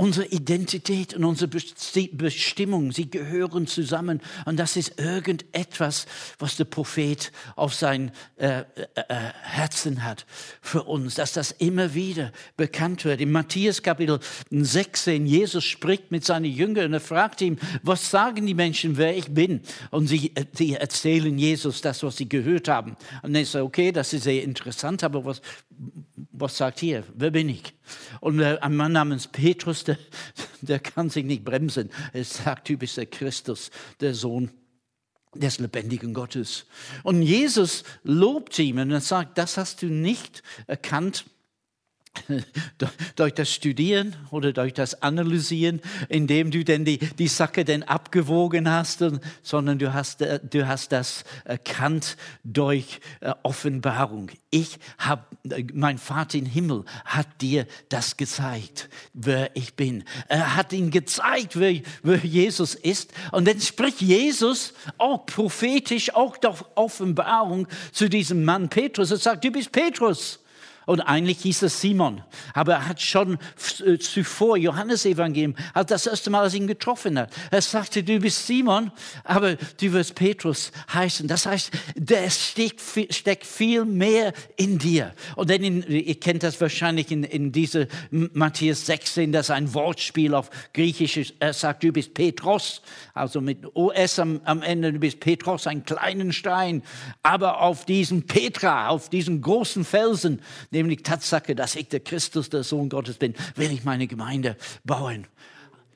unsere 0.00 0.26
Identität 0.26 1.12
und 1.14 1.24
unsere 1.24 1.48
Bestimmung, 1.48 2.92
sie 2.92 3.10
gehören 3.10 3.66
zusammen. 3.66 4.20
Und 4.46 4.56
das 4.56 4.76
ist 4.76 5.00
irgendetwas, 5.00 6.06
was 6.38 6.56
der 6.56 6.66
Prophet 6.66 7.32
auf 7.56 7.74
sein 7.74 8.12
äh, 8.36 8.60
äh, 8.60 8.64
äh, 8.94 9.04
Herzen 9.42 10.04
hat 10.04 10.24
für 10.62 10.84
uns, 10.84 11.16
dass 11.16 11.32
das 11.32 11.50
immer 11.50 11.94
wieder 11.94 12.30
bekannt 12.56 13.04
wird. 13.04 13.20
In 13.20 13.32
Matthäus 13.32 13.82
Kapitel 13.82 14.20
16, 14.50 15.26
Jesus 15.26 15.64
spricht 15.64 16.12
mit 16.12 16.24
seinen 16.24 16.44
Jüngern 16.44 16.86
und 16.86 16.92
er 16.92 17.00
fragt 17.00 17.40
ihn, 17.40 17.58
was 17.82 18.08
sagen 18.08 18.46
die 18.46 18.54
Menschen, 18.54 18.98
wer 18.98 19.16
ich 19.16 19.34
bin? 19.34 19.62
Und 19.90 20.06
sie, 20.06 20.30
äh, 20.36 20.44
sie 20.52 20.74
erzählen 20.74 21.36
Jesus 21.36 21.80
das, 21.80 22.04
was 22.04 22.16
sie 22.16 22.28
gehört 22.28 22.68
haben. 22.68 22.96
Und 23.22 23.34
er 23.34 23.44
sagt, 23.44 23.64
okay, 23.64 23.90
das 23.90 24.12
ist 24.12 24.22
sehr 24.22 24.44
interessant, 24.44 25.02
aber 25.02 25.24
was, 25.24 25.42
was 26.40 26.56
sagt 26.56 26.82
ihr? 26.82 27.04
Wer 27.14 27.30
bin 27.30 27.48
ich? 27.48 27.74
Und 28.20 28.42
ein 28.42 28.76
Mann 28.76 28.92
namens 28.92 29.26
Petrus, 29.26 29.84
der, 29.84 29.98
der 30.60 30.78
kann 30.80 31.10
sich 31.10 31.24
nicht 31.24 31.44
bremsen. 31.44 31.90
Er 32.12 32.24
sagt, 32.24 32.68
bist 32.76 32.96
der 32.96 33.06
Christus, 33.06 33.70
der 34.00 34.14
Sohn 34.14 34.50
des 35.34 35.58
lebendigen 35.58 36.14
Gottes. 36.14 36.66
Und 37.02 37.22
Jesus 37.22 37.84
lobt 38.02 38.58
ihm 38.58 38.78
und 38.78 38.90
er 38.90 39.00
sagt, 39.00 39.38
das 39.38 39.56
hast 39.56 39.82
du 39.82 39.86
nicht 39.86 40.42
erkannt 40.66 41.24
durch 43.16 43.34
das 43.34 43.52
Studieren 43.52 44.16
oder 44.30 44.52
durch 44.52 44.74
das 44.74 45.02
Analysieren, 45.02 45.80
indem 46.08 46.50
du 46.50 46.64
denn 46.64 46.84
die, 46.84 46.98
die 46.98 47.28
Sache 47.28 47.64
denn 47.64 47.82
abgewogen 47.82 48.70
hast, 48.70 49.04
sondern 49.42 49.78
du 49.78 49.92
hast, 49.92 50.22
äh, 50.22 50.40
du 50.42 50.66
hast 50.66 50.92
das 50.92 51.24
erkannt 51.44 52.16
durch 52.44 53.00
äh, 53.20 53.32
Offenbarung. 53.42 54.30
Ich 54.50 54.78
habe, 54.98 55.24
äh, 55.50 55.64
mein 55.72 55.98
Vater 55.98 56.38
im 56.38 56.46
Himmel 56.46 56.84
hat 57.04 57.40
dir 57.40 57.66
das 57.88 58.16
gezeigt, 58.16 58.88
wer 59.12 59.54
ich 59.54 59.74
bin. 59.74 60.04
Er 60.28 60.56
hat 60.56 60.72
ihn 60.72 60.90
gezeigt, 60.90 61.58
wer, 61.58 61.80
wer 62.02 62.18
Jesus 62.18 62.74
ist. 62.74 63.12
Und 63.32 63.46
dann 63.46 63.60
spricht 63.60 64.00
Jesus 64.00 64.74
auch 64.96 65.26
prophetisch, 65.26 66.14
auch 66.14 66.36
durch 66.36 66.62
Offenbarung 66.74 67.68
zu 67.92 68.08
diesem 68.08 68.44
Mann 68.44 68.68
Petrus. 68.68 69.10
Er 69.10 69.18
sagt, 69.18 69.44
du 69.44 69.50
bist 69.50 69.72
Petrus. 69.72 70.40
Und 70.88 71.02
eigentlich 71.02 71.40
hieß 71.40 71.64
es 71.64 71.82
Simon. 71.82 72.22
Aber 72.54 72.72
er 72.72 72.88
hat 72.88 73.02
schon 73.02 73.36
äh, 73.84 73.98
zuvor, 73.98 74.56
Johannes 74.56 75.04
Evangelium, 75.04 75.54
hat 75.74 75.90
das 75.90 76.06
erste 76.06 76.30
Mal, 76.30 76.40
als 76.40 76.54
ihn 76.54 76.66
getroffen 76.66 77.18
hat, 77.18 77.30
er 77.50 77.60
sagte, 77.60 78.02
du 78.02 78.18
bist 78.18 78.46
Simon, 78.46 78.90
aber 79.22 79.56
du 79.56 79.92
wirst 79.92 80.14
Petrus 80.14 80.72
heißen. 80.94 81.28
Das 81.28 81.44
heißt, 81.44 81.72
der 81.94 82.30
steckt, 82.30 82.80
steckt 83.10 83.44
viel 83.44 83.84
mehr 83.84 84.32
in 84.56 84.78
dir. 84.78 85.12
Und 85.36 85.50
dann, 85.50 85.62
in, 85.62 85.82
ihr 85.82 86.18
kennt 86.18 86.42
das 86.42 86.58
wahrscheinlich 86.58 87.10
in, 87.10 87.22
in 87.22 87.52
diese 87.52 87.88
Matthäus 88.10 88.86
16, 88.86 89.30
das 89.30 89.48
ist 89.48 89.50
ein 89.50 89.74
Wortspiel 89.74 90.32
auf 90.32 90.48
Griechisch. 90.72 91.34
Er 91.38 91.52
sagt, 91.52 91.82
du 91.82 91.92
bist 91.92 92.14
Petros, 92.14 92.80
also 93.12 93.42
mit 93.42 93.76
OS 93.76 94.18
am, 94.18 94.40
am 94.44 94.62
Ende, 94.62 94.94
du 94.94 95.00
bist 95.00 95.20
Petros, 95.20 95.66
ein 95.66 95.84
kleinen 95.84 96.32
Stein. 96.32 96.82
Aber 97.22 97.60
auf 97.60 97.84
diesen 97.84 98.26
Petra, 98.26 98.88
auf 98.88 99.10
diesen 99.10 99.42
großen 99.42 99.84
Felsen, 99.84 100.40
nämlich 100.82 101.02
Tatsache, 101.02 101.54
dass 101.54 101.76
ich 101.76 101.88
der 101.88 102.00
Christus, 102.00 102.50
der 102.50 102.62
Sohn 102.62 102.88
Gottes 102.88 103.16
bin, 103.16 103.34
will 103.56 103.70
ich 103.70 103.84
meine 103.84 104.06
Gemeinde 104.06 104.56
bauen. 104.84 105.26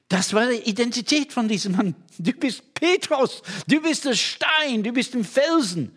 Das 0.09 0.35
war 0.35 0.47
die 0.47 0.69
Identität 0.69 1.33
von 1.33 1.49
diesem 1.49 1.73
Mann. 1.73 1.95
Du 2.19 2.33
bist 2.33 2.75
Petrus, 2.75 3.43
du 3.67 3.81
bist 3.81 4.05
der 4.05 4.15
Stein, 4.15 4.83
du 4.83 4.93
bist 4.93 5.15
ein 5.15 5.25
Felsen. 5.25 5.93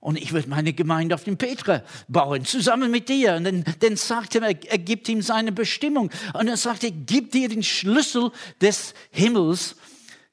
Und 0.00 0.18
ich 0.18 0.32
will 0.32 0.44
meine 0.48 0.74
Gemeinde 0.74 1.14
auf 1.14 1.24
dem 1.24 1.38
Petra 1.38 1.82
bauen, 2.08 2.44
zusammen 2.44 2.90
mit 2.90 3.08
dir. 3.08 3.36
Und 3.36 3.44
dann, 3.44 3.64
dann 3.80 3.96
sagt 3.96 4.34
er, 4.34 4.42
er 4.42 4.78
gibt 4.78 5.08
ihm 5.08 5.22
seine 5.22 5.50
Bestimmung. 5.50 6.10
Und 6.34 6.48
er 6.48 6.58
sagt, 6.58 6.84
er 6.84 6.90
gibt 6.90 7.32
dir 7.32 7.48
den 7.48 7.62
Schlüssel 7.62 8.30
des 8.60 8.92
Himmels, 9.10 9.76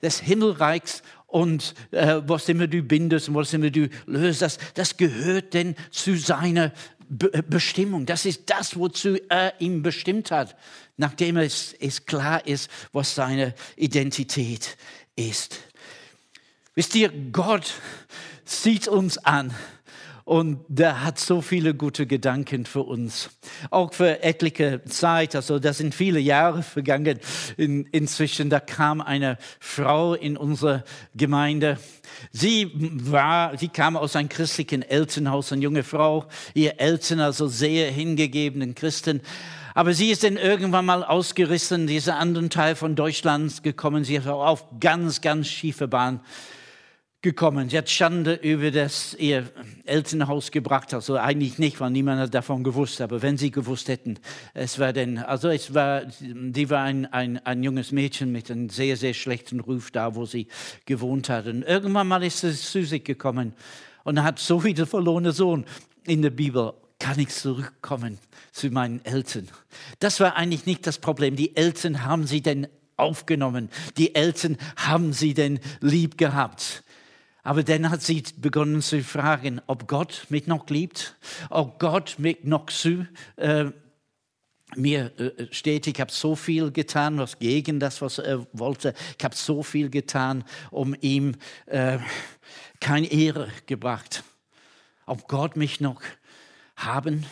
des 0.01 0.19
Himmelreichs. 0.19 1.03
Und 1.27 1.73
äh, 1.91 2.21
was 2.27 2.49
immer 2.49 2.67
du 2.67 2.81
bindest 2.81 3.29
und 3.29 3.35
was 3.35 3.53
immer 3.53 3.69
du 3.69 3.87
löst, 4.05 4.41
das, 4.41 4.57
das 4.73 4.97
gehört 4.97 5.53
denn 5.53 5.75
zu 5.89 6.17
seiner 6.17 6.73
Be 7.13 7.43
Bestimmung. 7.43 8.05
Das 8.05 8.25
ist 8.25 8.49
das, 8.49 8.77
wozu 8.77 9.17
er 9.27 9.59
ihn 9.59 9.81
bestimmt 9.81 10.31
hat, 10.31 10.55
nachdem 10.95 11.35
es, 11.35 11.73
es 11.73 12.05
klar 12.05 12.47
ist, 12.47 12.69
was 12.93 13.15
seine 13.15 13.53
Identität 13.75 14.77
ist. 15.17 15.59
Wisst 16.73 16.95
ihr, 16.95 17.11
Gott 17.33 17.73
sieht 18.45 18.87
uns 18.87 19.17
an 19.17 19.53
und 20.25 20.59
der 20.67 21.03
hat 21.03 21.19
so 21.19 21.41
viele 21.41 21.73
gute 21.73 22.05
Gedanken 22.05 22.65
für 22.65 22.83
uns. 22.83 23.29
Auch 23.69 23.93
für 23.93 24.23
etliche 24.23 24.83
Zeit, 24.85 25.35
also 25.35 25.59
da 25.59 25.73
sind 25.73 25.95
viele 25.95 26.19
Jahre 26.19 26.63
vergangen. 26.63 27.19
In, 27.57 27.85
inzwischen, 27.87 28.49
da 28.49 28.59
kam 28.59 29.01
eine 29.01 29.37
Frau 29.59 30.13
in 30.13 30.37
unsere 30.37 30.83
Gemeinde. 31.15 31.77
Sie 32.31 32.71
war, 32.73 33.57
sie 33.57 33.69
kam 33.69 33.97
aus 33.97 34.15
einem 34.15 34.29
christlichen 34.29 34.83
Elternhaus, 34.83 35.51
eine 35.51 35.61
junge 35.61 35.83
Frau. 35.83 36.25
Ihr 36.53 36.79
Eltern, 36.79 37.19
also 37.19 37.47
sehr 37.47 37.91
hingegebenen 37.91 38.75
Christen. 38.75 39.21
Aber 39.73 39.93
sie 39.93 40.11
ist 40.11 40.23
dann 40.23 40.37
irgendwann 40.37 40.85
mal 40.85 41.03
ausgerissen, 41.03 41.87
dieser 41.87 42.17
anderen 42.17 42.49
Teil 42.49 42.75
von 42.75 42.95
Deutschland 42.95 43.63
gekommen. 43.63 44.03
Sie 44.03 44.15
ist 44.15 44.27
auf 44.27 44.65
ganz, 44.79 45.21
ganz 45.21 45.47
schiefe 45.47 45.87
Bahn 45.87 46.19
gekommen. 47.21 47.69
Sie 47.69 47.77
hat 47.77 47.89
Schande 47.89 48.33
über 48.33 48.71
das 48.71 49.13
ihr 49.13 49.49
Elternhaus 49.85 50.49
gebracht. 50.49 50.93
Also 50.93 51.17
eigentlich 51.17 51.59
nicht, 51.59 51.79
weil 51.79 51.91
niemand 51.91 52.19
hat 52.19 52.33
davon 52.33 52.63
gewusst. 52.63 52.99
Aber 52.99 53.21
wenn 53.21 53.37
sie 53.37 53.51
gewusst 53.51 53.89
hätten, 53.89 54.17
es 54.53 54.79
war 54.79 54.91
denn, 54.91 55.19
also 55.19 55.49
es 55.49 55.73
war, 55.73 56.03
die 56.19 56.69
war 56.69 56.83
ein, 56.83 57.05
ein, 57.05 57.37
ein 57.45 57.63
junges 57.63 57.91
Mädchen 57.91 58.31
mit 58.31 58.49
einem 58.49 58.69
sehr, 58.69 58.97
sehr 58.97 59.13
schlechten 59.13 59.59
Ruf 59.59 59.91
da, 59.91 60.15
wo 60.15 60.25
sie 60.25 60.47
gewohnt 60.85 61.29
hat. 61.29 61.45
Und 61.45 61.63
irgendwann 61.63 62.07
mal 62.07 62.23
ist 62.23 62.39
sie 62.39 62.55
zu 62.55 62.83
sich 62.83 63.03
gekommen 63.03 63.53
und 64.03 64.23
hat 64.23 64.39
so 64.39 64.63
wie 64.63 64.73
der 64.73 64.87
verlorene 64.87 65.31
Sohn 65.31 65.65
in 66.05 66.23
der 66.23 66.31
Bibel 66.31 66.73
kann 66.97 67.19
ich 67.19 67.29
zurückkommen 67.29 68.19
zu 68.51 68.69
meinen 68.69 69.03
Eltern. 69.05 69.47
Das 69.99 70.19
war 70.19 70.35
eigentlich 70.35 70.65
nicht 70.65 70.85
das 70.85 70.97
Problem. 70.99 71.35
Die 71.35 71.55
Eltern 71.55 72.03
haben 72.03 72.25
sie 72.25 72.41
denn 72.41 72.67
aufgenommen. 72.95 73.69
Die 73.97 74.13
Eltern 74.13 74.57
haben 74.75 75.13
sie 75.13 75.33
denn 75.33 75.59
lieb 75.79 76.17
gehabt. 76.17 76.83
Aber 77.43 77.63
dann 77.63 77.89
hat 77.89 78.01
sie 78.01 78.23
begonnen 78.37 78.81
zu 78.81 79.03
fragen, 79.03 79.61
ob 79.67 79.87
Gott 79.87 80.27
mich 80.29 80.47
noch 80.47 80.69
liebt, 80.69 81.15
ob 81.49 81.79
Gott 81.79 82.15
mich 82.19 82.43
noch 82.43 82.67
zu 82.67 83.07
äh, 83.37 83.71
mir 84.75 85.11
äh, 85.19 85.47
steht. 85.51 85.87
Ich 85.87 85.99
habe 85.99 86.11
so 86.11 86.35
viel 86.35 86.71
getan, 86.71 87.17
was 87.17 87.39
gegen 87.39 87.79
das, 87.79 88.01
was 88.01 88.19
er 88.19 88.45
wollte. 88.53 88.93
Ich 89.17 89.23
habe 89.23 89.35
so 89.35 89.63
viel 89.63 89.89
getan, 89.89 90.43
um 90.69 90.95
ihm 91.01 91.35
äh, 91.65 91.97
keine 92.79 93.11
Ehre 93.11 93.49
gebracht. 93.65 94.23
Ob 95.05 95.27
Gott 95.27 95.55
mich 95.55 95.81
noch 95.81 96.01
haben 96.75 97.25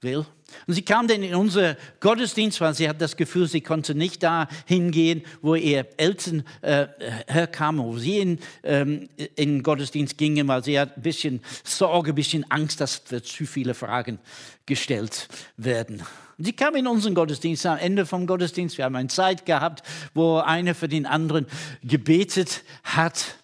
will. 0.00 0.24
Und 0.66 0.74
sie 0.74 0.82
kam 0.82 1.08
dann 1.08 1.22
in 1.22 1.34
unser 1.34 1.76
Gottesdienst, 2.00 2.60
weil 2.60 2.74
sie 2.74 2.88
hat 2.88 3.00
das 3.00 3.16
Gefühl, 3.16 3.46
sie 3.48 3.60
konnte 3.60 3.94
nicht 3.94 4.22
da 4.22 4.48
hingehen, 4.66 5.22
wo 5.42 5.54
ihr 5.54 5.86
Eltern 5.96 6.44
äh, 6.62 6.86
herkamen, 7.26 7.84
wo 7.84 7.98
sie 7.98 8.18
in, 8.18 8.38
ähm, 8.62 9.08
in 9.16 9.56
den 9.56 9.62
Gottesdienst 9.62 10.16
gingen, 10.16 10.48
weil 10.48 10.64
sie 10.64 10.78
hat 10.78 10.96
ein 10.96 11.02
bisschen 11.02 11.40
Sorge, 11.64 12.12
ein 12.12 12.14
bisschen 12.14 12.50
Angst, 12.50 12.80
dass 12.80 13.04
zu 13.04 13.46
viele 13.46 13.74
Fragen 13.74 14.18
gestellt 14.66 15.28
werden. 15.56 16.02
Und 16.38 16.44
sie 16.44 16.52
kam 16.52 16.76
in 16.76 16.86
unseren 16.86 17.14
Gottesdienst, 17.14 17.66
am 17.66 17.78
Ende 17.78 18.06
vom 18.06 18.26
Gottesdienst, 18.26 18.78
wir 18.78 18.84
haben 18.84 18.96
eine 18.96 19.08
Zeit 19.08 19.44
gehabt, 19.44 19.82
wo 20.14 20.38
einer 20.38 20.74
für 20.74 20.88
den 20.88 21.04
anderen 21.04 21.46
gebetet 21.82 22.62
hat 22.84 23.36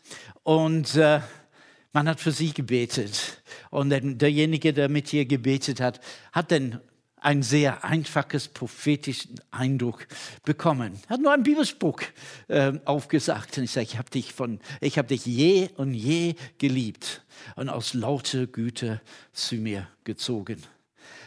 und 0.43 0.95
äh, 0.97 1.21
man 1.93 2.09
hat 2.09 2.21
für 2.21 2.33
sie 2.33 2.53
gebetet. 2.53 3.43
Und 3.71 3.91
derjenige, 3.91 4.73
der 4.73 4.89
mit 4.89 5.13
ihr 5.13 5.25
gebetet 5.25 5.81
hat, 5.81 6.01
hat 6.33 6.51
dann 6.51 6.81
einen 7.25 7.43
sehr 7.43 7.85
einfaches 7.85 8.49
prophetischen 8.49 9.41
Eindruck 9.51 10.07
bekommen. 10.45 11.01
Er 11.09 11.15
hat 11.15 11.21
nur 11.21 11.33
einen 11.33 11.43
Bibelspruch 11.43 12.03
äh, 12.49 12.73
aufgesagt. 12.85 13.57
Und 13.57 13.65
ich 13.65 13.71
sage, 13.71 13.87
ich 13.87 13.99
habe 13.99 14.11
dich, 14.11 14.33
von, 14.33 14.61
ich 14.81 14.99
hab 14.99 15.09
dich 15.09 15.25
je 15.25 15.71
und 15.77 15.95
je 15.95 16.35
geliebt 16.59 17.23
und 17.57 17.71
aus 17.71 17.95
lauter 17.95 18.47
Güte 18.47 19.01
zu 19.33 19.57
mir 19.57 19.89
gezogen. 20.05 20.63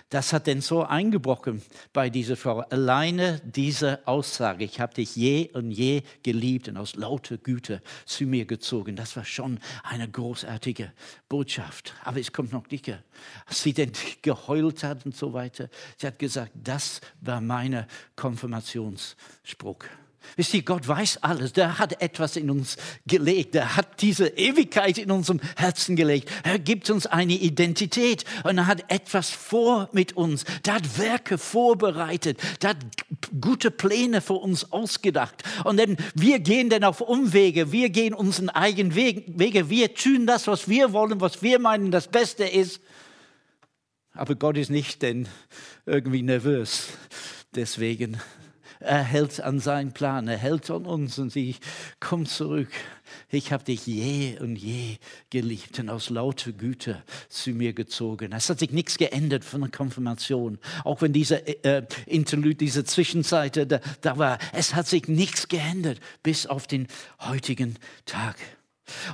Das 0.10 0.32
hat 0.32 0.48
denn 0.48 0.62
so 0.62 0.84
eingebrochen 0.84 1.62
bei 1.92 2.10
dieser 2.10 2.38
Frau. 2.38 2.60
Alleine 2.60 3.42
diese 3.44 4.08
Aussage, 4.08 4.64
ich 4.64 4.80
habe 4.80 4.94
dich 4.94 5.18
je 5.18 5.50
und 5.52 5.72
je 5.72 6.04
geliebt 6.24 6.70
und 6.70 6.78
aus 6.78 6.96
lauter 6.96 7.38
Güte 7.38 7.82
zu 8.06 8.24
mir 8.24 8.46
gezogen, 8.46 8.96
das 8.96 9.18
war 9.18 9.26
schon 9.26 9.60
eine 9.84 10.10
großartige 10.10 10.94
Botschaft. 11.28 11.94
Aber 12.06 12.22
es 12.22 12.32
kommt 12.32 12.54
noch 12.54 12.68
dicker. 12.68 13.04
Als 13.46 13.64
sie 13.64 13.74
denn 13.74 13.92
geheult 14.22 14.84
hat 14.84 15.06
und 15.06 15.16
so 15.16 15.34
weiter, 15.34 15.70
sie 15.98 16.08
hat 16.08 16.20
gesagt, 16.20 16.54
das 16.56 17.02
war 17.20 17.42
mein 17.42 17.86
Konfirmationsspruch. 18.16 19.84
Wisst 20.36 20.54
ihr, 20.54 20.62
Gott 20.62 20.88
weiß 20.88 21.24
alles. 21.24 21.54
Der 21.54 21.80
hat 21.80 22.02
etwas 22.02 22.36
in 22.36 22.52
uns 22.52 22.78
gelegt. 23.08 23.56
Der 23.56 23.76
hat 23.76 24.02
diese 24.02 24.28
Ewigkeit 24.28 24.98
in 24.98 25.10
unserem 25.10 25.40
Herzen 25.56 25.96
gelegt. 25.96 26.30
Er 26.44 26.60
gibt 26.60 26.90
uns 26.90 27.08
eine 27.08 27.34
Identität 27.34 28.26
und 28.44 28.58
er 28.58 28.68
hat 28.68 28.92
etwas 28.92 29.30
vor 29.30 29.90
mit 29.94 30.18
uns. 30.18 30.44
Der 30.65 30.76
hat 30.76 31.00
Werke 31.00 31.38
vorbereitet. 31.38 32.39
Der 32.62 32.72
hat 32.72 32.78
gute 33.41 33.72
Pläne 33.72 34.22
für 34.22 34.34
uns 34.34 34.72
ausgedacht. 34.72 35.44
Und 35.63 35.78
dann, 35.78 35.98
wir 36.13 36.39
gehen 36.39 36.70
dann 36.70 36.84
auf 36.84 37.02
Umwege. 37.02 37.72
Wir 37.72 37.89
gehen 37.89 38.13
unseren 38.13 38.50
eigenen 38.50 38.96
Wege. 38.96 39.70
Wir 39.70 39.94
tun 39.96 40.28
das, 40.28 40.48
was 40.48 40.68
wir 40.68 40.94
wollen, 40.94 41.22
was 41.22 41.41
wir 41.41 41.60
meinen, 41.60 41.89
das 41.89 42.08
Beste 42.10 42.44
ist. 42.44 42.82
Aber 44.13 44.36
Gott 44.36 44.58
ist 44.58 44.70
nicht 44.70 45.02
denn 45.02 45.28
irgendwie 45.86 46.22
nervös. 46.24 46.88
Deswegen 47.56 48.20
er 48.80 49.04
hält 49.04 49.42
an 49.42 49.60
seinen 49.60 49.92
Plan, 49.92 50.28
er 50.28 50.38
hält 50.38 50.70
an 50.70 50.86
uns 50.86 51.18
und 51.20 51.32
sie 51.32 51.56
kommt 52.00 52.30
zurück. 52.30 52.70
Ich 53.30 53.52
habe 53.52 53.63
dich 53.63 53.86
je 53.88 54.38
und 54.40 54.56
je 54.56 54.98
geliebt 55.30 55.80
und 55.80 55.90
aus 55.90 56.10
lauter 56.10 56.52
Güte 56.52 57.04
zu 57.30 57.52
mir 57.52 57.74
gezogen. 57.74 58.34
Es 58.34 58.50
hat 58.50 58.60
sich 58.60 58.72
nichts 58.72 58.98
geändert 58.98 59.44
von 59.44 59.62
der 59.62 59.72
Konfirmation. 59.72 60.60
Auch 60.84 61.02
wenn 61.02 61.13
diese 61.13 61.46
äh, 61.63 61.86
Interlude, 62.06 62.56
diese 62.56 62.84
Zwischenzeit 62.84 63.58
da, 63.72 63.80
da 64.02 64.18
war, 64.18 64.40
es 64.54 64.76
hat 64.76 64.88
sich 64.88 65.08
nichts 65.08 65.48
geändert 65.48 66.00
bis 66.24 66.46
auf 66.46 66.68
den 66.68 66.88
heutigen 67.20 67.78
Tag. 68.06 68.36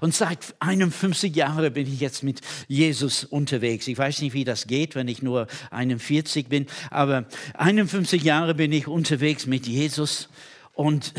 Und 0.02 0.14
seit 0.14 0.56
51 0.60 1.36
Jahren 1.36 1.74
bin 1.74 1.92
ich 1.92 2.00
jetzt 2.00 2.24
mit 2.24 2.42
Jesus 2.68 3.24
unterwegs. 3.24 3.88
Ich 3.88 3.98
weiß 3.98 4.22
nicht, 4.22 4.34
wie 4.34 4.44
das 4.44 4.68
geht, 4.68 4.96
wenn 4.96 5.08
ich 5.08 5.22
nur 5.22 5.48
41 5.72 6.48
bin, 6.48 6.68
aber 6.90 7.26
51 7.56 8.24
Jahre 8.24 8.56
bin 8.56 8.72
ich 8.72 8.88
unterwegs 8.88 9.46
mit 9.46 9.68
Jesus. 9.68 10.30
Und 10.74 11.14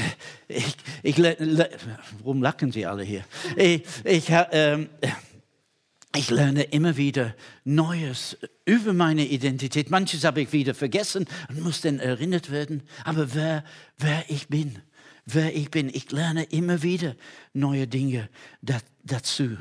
ich, 0.48 0.76
ich 1.02 1.18
warum 2.22 2.42
lachen 2.42 2.72
Sie 2.72 2.86
alle 2.86 3.04
hier? 3.04 3.24
Ich, 3.56 3.82
ich, 4.04 4.28
äh, 4.30 4.86
ich 6.16 6.30
lerne 6.30 6.62
immer 6.64 6.96
wieder 6.96 7.34
Neues 7.64 8.36
über 8.64 8.92
meine 8.92 9.26
Identität. 9.26 9.90
Manches 9.90 10.24
habe 10.24 10.42
ich 10.42 10.52
wieder 10.52 10.74
vergessen 10.74 11.26
und 11.48 11.60
muss 11.60 11.80
dann 11.80 11.98
erinnert 11.98 12.50
werden. 12.50 12.82
Aber 13.04 13.34
wer, 13.34 13.64
wer 13.98 14.24
ich 14.28 14.48
bin, 14.48 14.80
wer 15.26 15.54
ich 15.54 15.70
bin. 15.70 15.88
Ich 15.88 16.10
lerne 16.10 16.44
immer 16.44 16.82
wieder 16.82 17.14
neue 17.52 17.86
Dinge 17.86 18.28
dazu. 19.02 19.56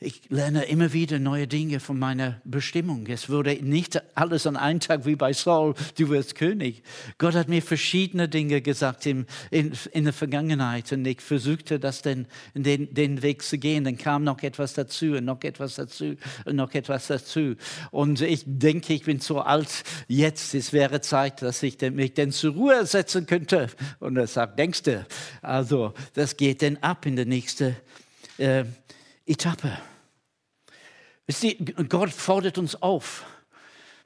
Ich 0.00 0.20
lerne 0.28 0.66
immer 0.66 0.92
wieder 0.92 1.18
neue 1.18 1.48
Dinge 1.48 1.80
von 1.80 1.98
meiner 1.98 2.40
Bestimmung. 2.44 3.08
Es 3.08 3.28
wurde 3.28 3.54
nicht 3.54 4.00
alles 4.16 4.46
an 4.46 4.56
einem 4.56 4.78
Tag 4.78 5.06
wie 5.06 5.16
bei 5.16 5.32
Saul, 5.32 5.74
du 5.98 6.08
wirst 6.10 6.36
König. 6.36 6.84
Gott 7.18 7.34
hat 7.34 7.48
mir 7.48 7.62
verschiedene 7.62 8.28
Dinge 8.28 8.62
gesagt 8.62 9.06
in, 9.06 9.26
in, 9.50 9.72
in 9.90 10.04
der 10.04 10.12
Vergangenheit 10.12 10.92
und 10.92 11.04
ich 11.04 11.20
versuchte 11.20 11.80
das 11.80 12.02
in 12.02 12.26
den, 12.54 12.94
den 12.94 13.22
Weg 13.22 13.42
zu 13.42 13.58
gehen. 13.58 13.82
Dann 13.82 13.98
kam 13.98 14.22
noch 14.22 14.40
etwas 14.44 14.74
dazu 14.74 15.06
und 15.06 15.24
noch 15.24 15.42
etwas 15.42 15.74
dazu 15.74 16.14
und 16.44 16.54
noch 16.54 16.72
etwas 16.74 17.08
dazu. 17.08 17.56
Und 17.90 18.20
ich 18.20 18.44
denke, 18.46 18.92
ich 18.92 19.02
bin 19.02 19.18
so 19.18 19.40
alt 19.40 19.82
jetzt, 20.06 20.54
es 20.54 20.72
wäre 20.72 21.00
Zeit, 21.00 21.42
dass 21.42 21.60
ich 21.64 21.76
mich 21.90 22.14
dann 22.14 22.30
zur 22.30 22.54
Ruhe 22.54 22.86
setzen 22.86 23.26
könnte. 23.26 23.66
Und 23.98 24.16
er 24.16 24.28
sagt, 24.28 24.60
denkst 24.60 24.84
du, 24.84 25.04
also 25.42 25.92
das 26.14 26.36
geht 26.36 26.62
dann 26.62 26.76
ab 26.76 27.04
in 27.04 27.16
der 27.16 27.26
nächsten 27.26 27.74
äh, 28.36 28.64
Etappe. 29.28 29.78
Gott 31.88 32.10
fordert 32.10 32.56
uns 32.56 32.74
auf, 32.80 33.26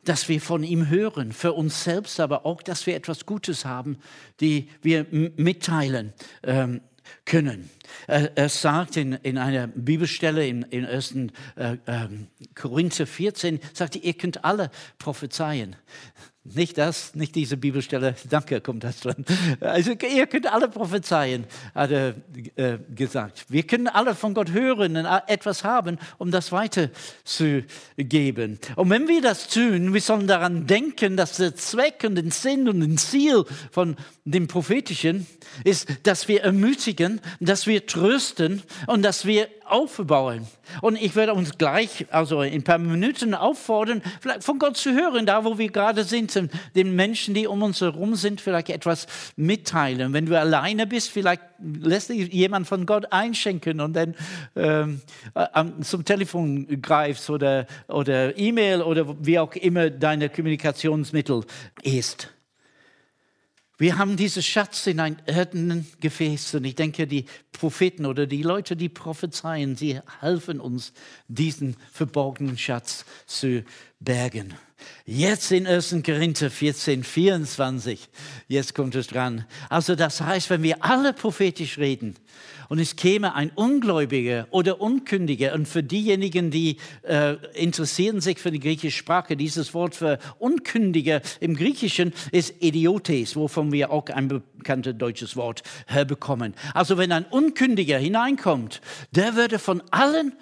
dass 0.05 0.29
wir 0.29 0.41
von 0.41 0.65
ihm 0.65 0.89
hören, 0.89 1.33
für 1.33 1.53
uns 1.53 1.85
selbst, 1.85 2.19
aber 2.19 2.45
auch, 2.45 2.63
dass 2.63 2.87
wir 2.87 2.97
etwas 2.97 3.25
Gutes 3.25 3.65
haben, 3.65 3.99
die 4.41 4.69
wir 4.83 5.07
mitteilen 5.11 6.13
ähm, 6.43 6.81
können. 7.25 7.71
Er, 8.07 8.49
sagt 8.49 8.97
in, 8.97 9.13
in 9.13 9.39
einer 9.39 9.69
Bibelstelle 9.69 10.47
in, 10.47 10.63
in 10.63 10.87
1. 10.87 11.15
Äh, 11.57 11.77
äh, 11.87 12.09
Korinther 12.55 13.07
14, 13.07 13.61
sagt, 13.73 13.97
ihr 13.97 14.15
könnt 14.15 14.45
alle 14.45 14.71
prophezeien. 14.99 15.77
Nicht 16.45 16.77
das, 16.77 17.15
nicht 17.15 17.37
diese 17.37 17.57
Bibelstelle, 17.57 18.17
danke, 18.29 18.61
kommt 18.61 18.83
das 18.83 18.99
dran. 18.99 19.25
Also 19.61 19.93
ihr 19.93 20.27
könnt 20.27 20.53
alle 20.53 20.69
prophezeien, 20.69 21.45
hat 21.73 21.93
er 21.93 22.15
äh, 22.57 22.79
gesagt. 22.93 23.45
Wir 23.49 23.63
können 23.63 23.87
alle 23.87 24.17
von 24.17 24.35
Gott 24.35 24.51
hören 24.51 24.97
und 24.97 25.07
etwas 25.29 25.63
haben, 25.63 25.99
um 26.19 26.33
das 26.33 26.51
weiterzugeben. 26.51 28.59
Und 28.75 28.91
wenn 28.91 29.07
wir 29.07 29.23
das 29.23 29.47
tun, 29.47 29.95
wir 29.95 30.01
sollen 30.01 30.27
daran 30.27 30.67
denken, 30.67 31.17
dass 31.17 31.37
der 31.37 31.55
Zweck 31.55 32.03
und 32.05 32.17
den 32.17 32.33
Sinn 32.33 32.69
und 32.69 32.81
den 32.81 32.99
Ziel 32.99 33.45
von 33.71 33.95
dem 34.25 34.49
Prophetischen 34.49 35.29
ist, 35.63 35.87
dass 36.03 36.27
wir 36.27 36.43
ermutigen, 36.43 37.21
dass 37.39 37.69
wir 37.69 37.87
trösten 37.87 38.65
und 38.89 39.03
dass 39.03 39.27
wir 39.27 39.49
aufbauen. 39.65 40.47
Und 40.81 41.01
ich 41.01 41.15
werde 41.17 41.35
uns 41.35 41.57
gleich, 41.57 42.07
also 42.11 42.43
in 42.43 42.55
ein 42.55 42.65
paar 42.65 42.79
Minuten 42.79 43.35
auffordern, 43.35 44.03
vielleicht 44.21 44.45
von 44.45 44.59
Gott 44.59 44.77
zu 44.77 44.93
hören, 44.93 45.27
da 45.27 45.45
wo 45.45 45.59
wir 45.59 45.71
gerade 45.71 46.05
sind 46.05 46.32
Gemeinde, 46.35 46.59
den 46.75 46.95
Menschen, 46.95 47.35
die 47.35 47.47
um 47.47 47.63
uns 47.63 47.81
herum 47.81 48.15
sind, 48.15 48.41
vielleicht 48.41 48.71
etwas 48.71 49.07
mitteilen. 49.37 50.13
Wenn 50.13 50.27
du 50.27 50.39
alleine 50.39 50.87
bist, 50.87 51.11
vielleicht 51.11 51.43
lässt 51.61 52.11
dich 52.11 52.33
jemand 52.33 52.67
von 52.67 52.87
Gott 52.87 53.13
einschenken 53.13 53.81
und 53.81 53.95
dann 53.95 54.15
ähm, 54.57 55.01
zum 55.83 56.05
Telefon 56.05 56.81
greifst 56.81 57.31
oder, 57.31 57.67
oder 57.89 58.37
E-Mail 58.37 58.83
oder 58.83 59.17
wie 59.25 59.39
auch 59.39 59.55
immer 59.55 59.91
deine 59.91 60.29
Kommunikationsmittel 60.29 61.45
ist. 61.83 62.29
Wir 63.79 63.99
haben 63.99 64.17
diesen 64.17 64.43
Schatz 64.45 64.87
in 64.87 65.01
ein 65.01 65.21
irdenen 65.27 65.89
Gefäß 65.99 66.55
und 66.55 66.65
ich 66.65 66.77
denke, 66.77 67.09
die 67.09 67.25
Propheten 67.51 68.07
oder 68.07 68.29
die 68.29 68.43
Leute, 68.43 68.77
die 68.77 68.89
prophezeien, 68.89 69.75
sie 69.75 69.99
helfen 70.21 70.61
uns, 70.61 70.93
diesen 71.27 71.77
verborgenen 71.91 72.57
Schatz 72.57 73.05
zu 73.27 73.65
bergen. 73.99 74.55
Jetzt 75.05 75.53
in 75.53 75.67
1. 75.67 75.97
Korinther 76.05 76.51
14, 76.51 77.05
24, 77.05 78.09
jetzt 78.49 78.75
kommt 78.75 78.95
es 78.95 79.09
dran. 79.09 79.45
Also 79.69 79.95
das 79.95 80.21
heißt, 80.21 80.51
wenn 80.51 80.63
wir 80.63 80.85
alle 80.85 81.13
prophetisch 81.13 81.79
reden, 81.79 82.17
und 82.73 82.79
es 82.79 82.97
käme 82.97 83.35
ein 83.35 83.51
Ungläubiger 83.55 84.47
oder 84.51 84.81
Unkündiger. 84.81 85.53
Und 85.53 85.69
für 85.69 85.83
diejenigen, 85.83 86.51
die 86.51 86.79
äh, 87.03 87.35
interessieren 87.53 88.23
sich 88.23 88.39
für 88.39 88.51
die 88.51 88.61
griechische 88.61 88.97
Sprache, 88.97 89.37
dieses 89.37 89.75
Wort 89.75 89.95
für 89.95 90.19
Unkündiger 90.39 91.21
im 91.41 91.55
Griechischen 91.55 92.15
ist 92.31 92.55
Idiotes, 92.61 93.37
wovon 93.37 93.73
wir 93.73 93.91
auch 93.91 94.07
ein 94.07 94.29
bekanntes 94.29 94.97
deutsches 94.97 95.37
Wort 95.37 95.63
herbekommen. 95.87 96.55
Also 96.73 96.97
wenn 96.97 97.13
ein 97.13 97.27
Unkündiger 97.27 97.99
hineinkommt, 97.99 98.81
der 99.11 99.37
würde 99.37 99.59
von 99.59 99.83
allen 99.91 100.33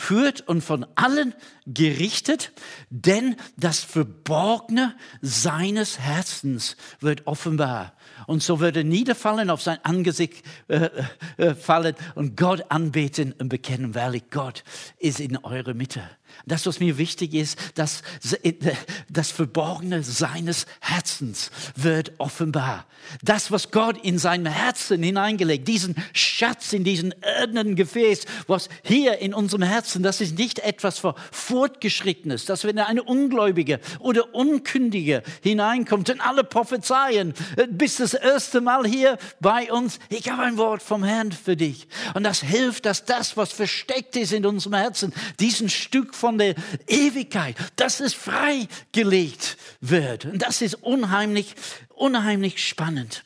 überführt 0.00 0.42
und 0.46 0.62
von 0.62 0.86
allen 0.94 1.34
gerichtet, 1.66 2.52
denn 2.88 3.36
das 3.56 3.80
Verborgene 3.80 4.96
seines 5.20 5.98
Herzens 5.98 6.76
wird 7.00 7.26
offenbar 7.26 7.92
und 8.26 8.42
so 8.42 8.60
würde 8.60 8.82
niederfallen, 8.82 9.50
auf 9.50 9.62
sein 9.62 9.78
Angesicht 9.82 10.42
äh, 10.68 10.88
äh, 11.36 11.54
fallen 11.54 11.94
und 12.14 12.36
Gott 12.36 12.64
anbeten 12.70 13.34
und 13.38 13.48
bekennen, 13.50 13.94
wahrlich 13.94 14.24
Gott 14.30 14.64
ist 14.98 15.20
in 15.20 15.36
eurer 15.36 15.74
Mitte. 15.74 16.02
Das, 16.46 16.66
was 16.66 16.80
mir 16.80 16.98
wichtig 16.98 17.34
ist, 17.34 17.58
dass 17.74 18.02
das 19.08 19.30
Verborgene 19.30 20.02
seines 20.02 20.66
Herzens 20.80 21.50
wird 21.76 22.12
offenbar. 22.18 22.86
Das, 23.22 23.50
was 23.50 23.70
Gott 23.70 23.98
in 24.04 24.18
seinem 24.18 24.46
Herzen 24.46 25.02
hineingelegt, 25.02 25.66
diesen 25.66 25.94
Schatz 26.12 26.72
in 26.72 26.84
diesen 26.84 27.14
irdenen 27.40 27.76
Gefäß, 27.76 28.24
was 28.46 28.68
hier 28.82 29.18
in 29.18 29.34
unserem 29.34 29.62
Herzen, 29.62 30.02
das 30.02 30.20
ist 30.20 30.38
nicht 30.38 30.58
etwas 30.60 30.98
für 30.98 31.14
Fortgeschrittenes, 31.32 32.44
dass 32.44 32.64
wenn 32.64 32.78
eine 32.78 33.02
Ungläubige 33.02 33.80
oder 33.98 34.34
Unkündige 34.34 35.22
hineinkommt 35.42 36.10
und 36.10 36.20
alle 36.20 36.44
prophezeien, 36.44 37.34
äh, 37.56 37.66
bis 37.68 37.96
das 37.96 38.14
erste 38.14 38.60
Mal 38.60 38.86
hier 38.86 39.18
bei 39.40 39.72
uns, 39.72 39.98
ich 40.08 40.30
habe 40.30 40.42
ein 40.42 40.56
Wort 40.56 40.82
vom 40.82 41.02
Herrn 41.04 41.32
für 41.32 41.56
dich. 41.56 41.88
Und 42.14 42.24
das 42.24 42.40
hilft, 42.42 42.86
dass 42.86 43.04
das, 43.04 43.36
was 43.36 43.52
versteckt 43.52 44.16
ist 44.16 44.32
in 44.32 44.46
unserem 44.46 44.74
Herzen, 44.74 45.12
diesen 45.38 45.68
Stück 45.68 46.14
von 46.14 46.29
der 46.38 46.54
Ewigkeit, 46.86 47.56
dass 47.76 48.00
es 48.00 48.14
freigelegt 48.14 49.56
wird. 49.80 50.24
Und 50.24 50.42
das 50.42 50.62
ist 50.62 50.74
unheimlich, 50.74 51.54
unheimlich 51.88 52.66
spannend. 52.66 53.24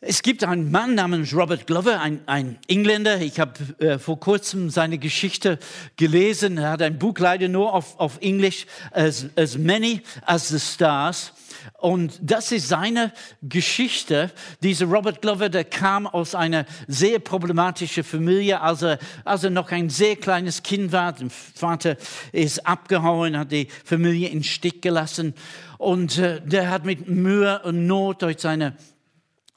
Es 0.00 0.22
gibt 0.22 0.44
einen 0.44 0.70
Mann 0.70 0.94
namens 0.94 1.34
Robert 1.34 1.66
Glover, 1.66 2.00
ein, 2.00 2.20
ein 2.26 2.58
Engländer. 2.68 3.20
Ich 3.20 3.40
habe 3.40 3.54
äh, 3.78 3.98
vor 3.98 4.20
kurzem 4.20 4.70
seine 4.70 4.98
Geschichte 4.98 5.58
gelesen. 5.96 6.58
Er 6.58 6.70
hat 6.70 6.82
ein 6.82 6.98
Buch 6.98 7.18
leider 7.18 7.48
nur 7.48 7.72
auf, 7.72 7.98
auf 7.98 8.18
Englisch, 8.20 8.66
as, 8.92 9.26
as 9.36 9.58
Many 9.58 10.02
as 10.22 10.48
the 10.48 10.60
Stars. 10.60 11.32
Und 11.78 12.18
das 12.22 12.52
ist 12.52 12.68
seine 12.68 13.12
Geschichte. 13.42 14.32
Dieser 14.62 14.86
Robert 14.86 15.22
Glover, 15.22 15.48
der 15.48 15.64
kam 15.64 16.06
aus 16.06 16.34
einer 16.34 16.66
sehr 16.86 17.18
problematischen 17.18 18.04
Familie, 18.04 18.60
als 18.60 18.82
er, 18.82 18.98
als 19.24 19.44
er 19.44 19.50
noch 19.50 19.70
ein 19.70 19.90
sehr 19.90 20.16
kleines 20.16 20.62
Kind 20.62 20.92
war. 20.92 21.12
Der 21.12 21.28
Vater 21.30 21.96
ist 22.32 22.66
abgehauen, 22.66 23.38
hat 23.38 23.52
die 23.52 23.68
Familie 23.84 24.28
in 24.28 24.42
Stich 24.42 24.80
gelassen. 24.80 25.34
Und 25.78 26.18
äh, 26.18 26.40
der 26.40 26.70
hat 26.70 26.84
mit 26.84 27.08
Mühe 27.08 27.60
und 27.62 27.86
Not 27.86 28.22
durch 28.22 28.38
seine 28.38 28.74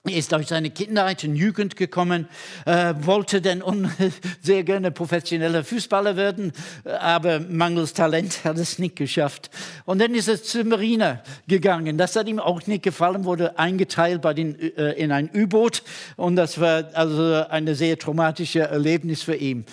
er 0.06 0.16
ist 0.16 0.32
durch 0.32 0.48
seine 0.48 0.70
Kindheit 0.70 1.26
und 1.26 1.36
Jugend 1.36 1.76
gekommen, 1.76 2.30
äh, 2.66 2.94
wollte 3.02 3.42
dann 3.42 3.62
sehr 4.42 4.64
gerne 4.64 4.92
professioneller 4.92 5.66
Fußballer 5.66 6.16
werden, 6.16 6.54
aber 6.86 7.42
mangels 7.42 7.94
Talent 7.94 8.46
hat 8.46 8.58
es 8.58 8.80
nicht 8.80 8.96
geschafft. 8.96 9.50
Und 9.84 10.00
dann 10.00 10.16
ist 10.16 10.30
er 10.30 10.42
zur 10.42 10.64
Marine 10.64 11.22
gegangen. 11.48 11.98
Das 11.98 12.16
hat 12.16 12.30
ihm 12.30 12.40
auch 12.40 12.66
nicht 12.66 12.84
gefallen, 12.84 13.26
wurde 13.26 13.60
eingeteilt 13.60 14.22
bei 14.22 14.34
den, 14.34 14.58
äh, 14.58 14.94
in 14.94 15.12
ein 15.12 15.30
U-Boot 15.36 15.84
und 16.16 16.38
das 16.38 16.62
war 16.62 16.86
also 16.94 17.46
eine 17.50 17.76
sehr 17.76 18.00
traumatische 18.00 18.62
Erlebnis 18.62 19.24
für 19.24 19.36
ihn. 19.36 19.66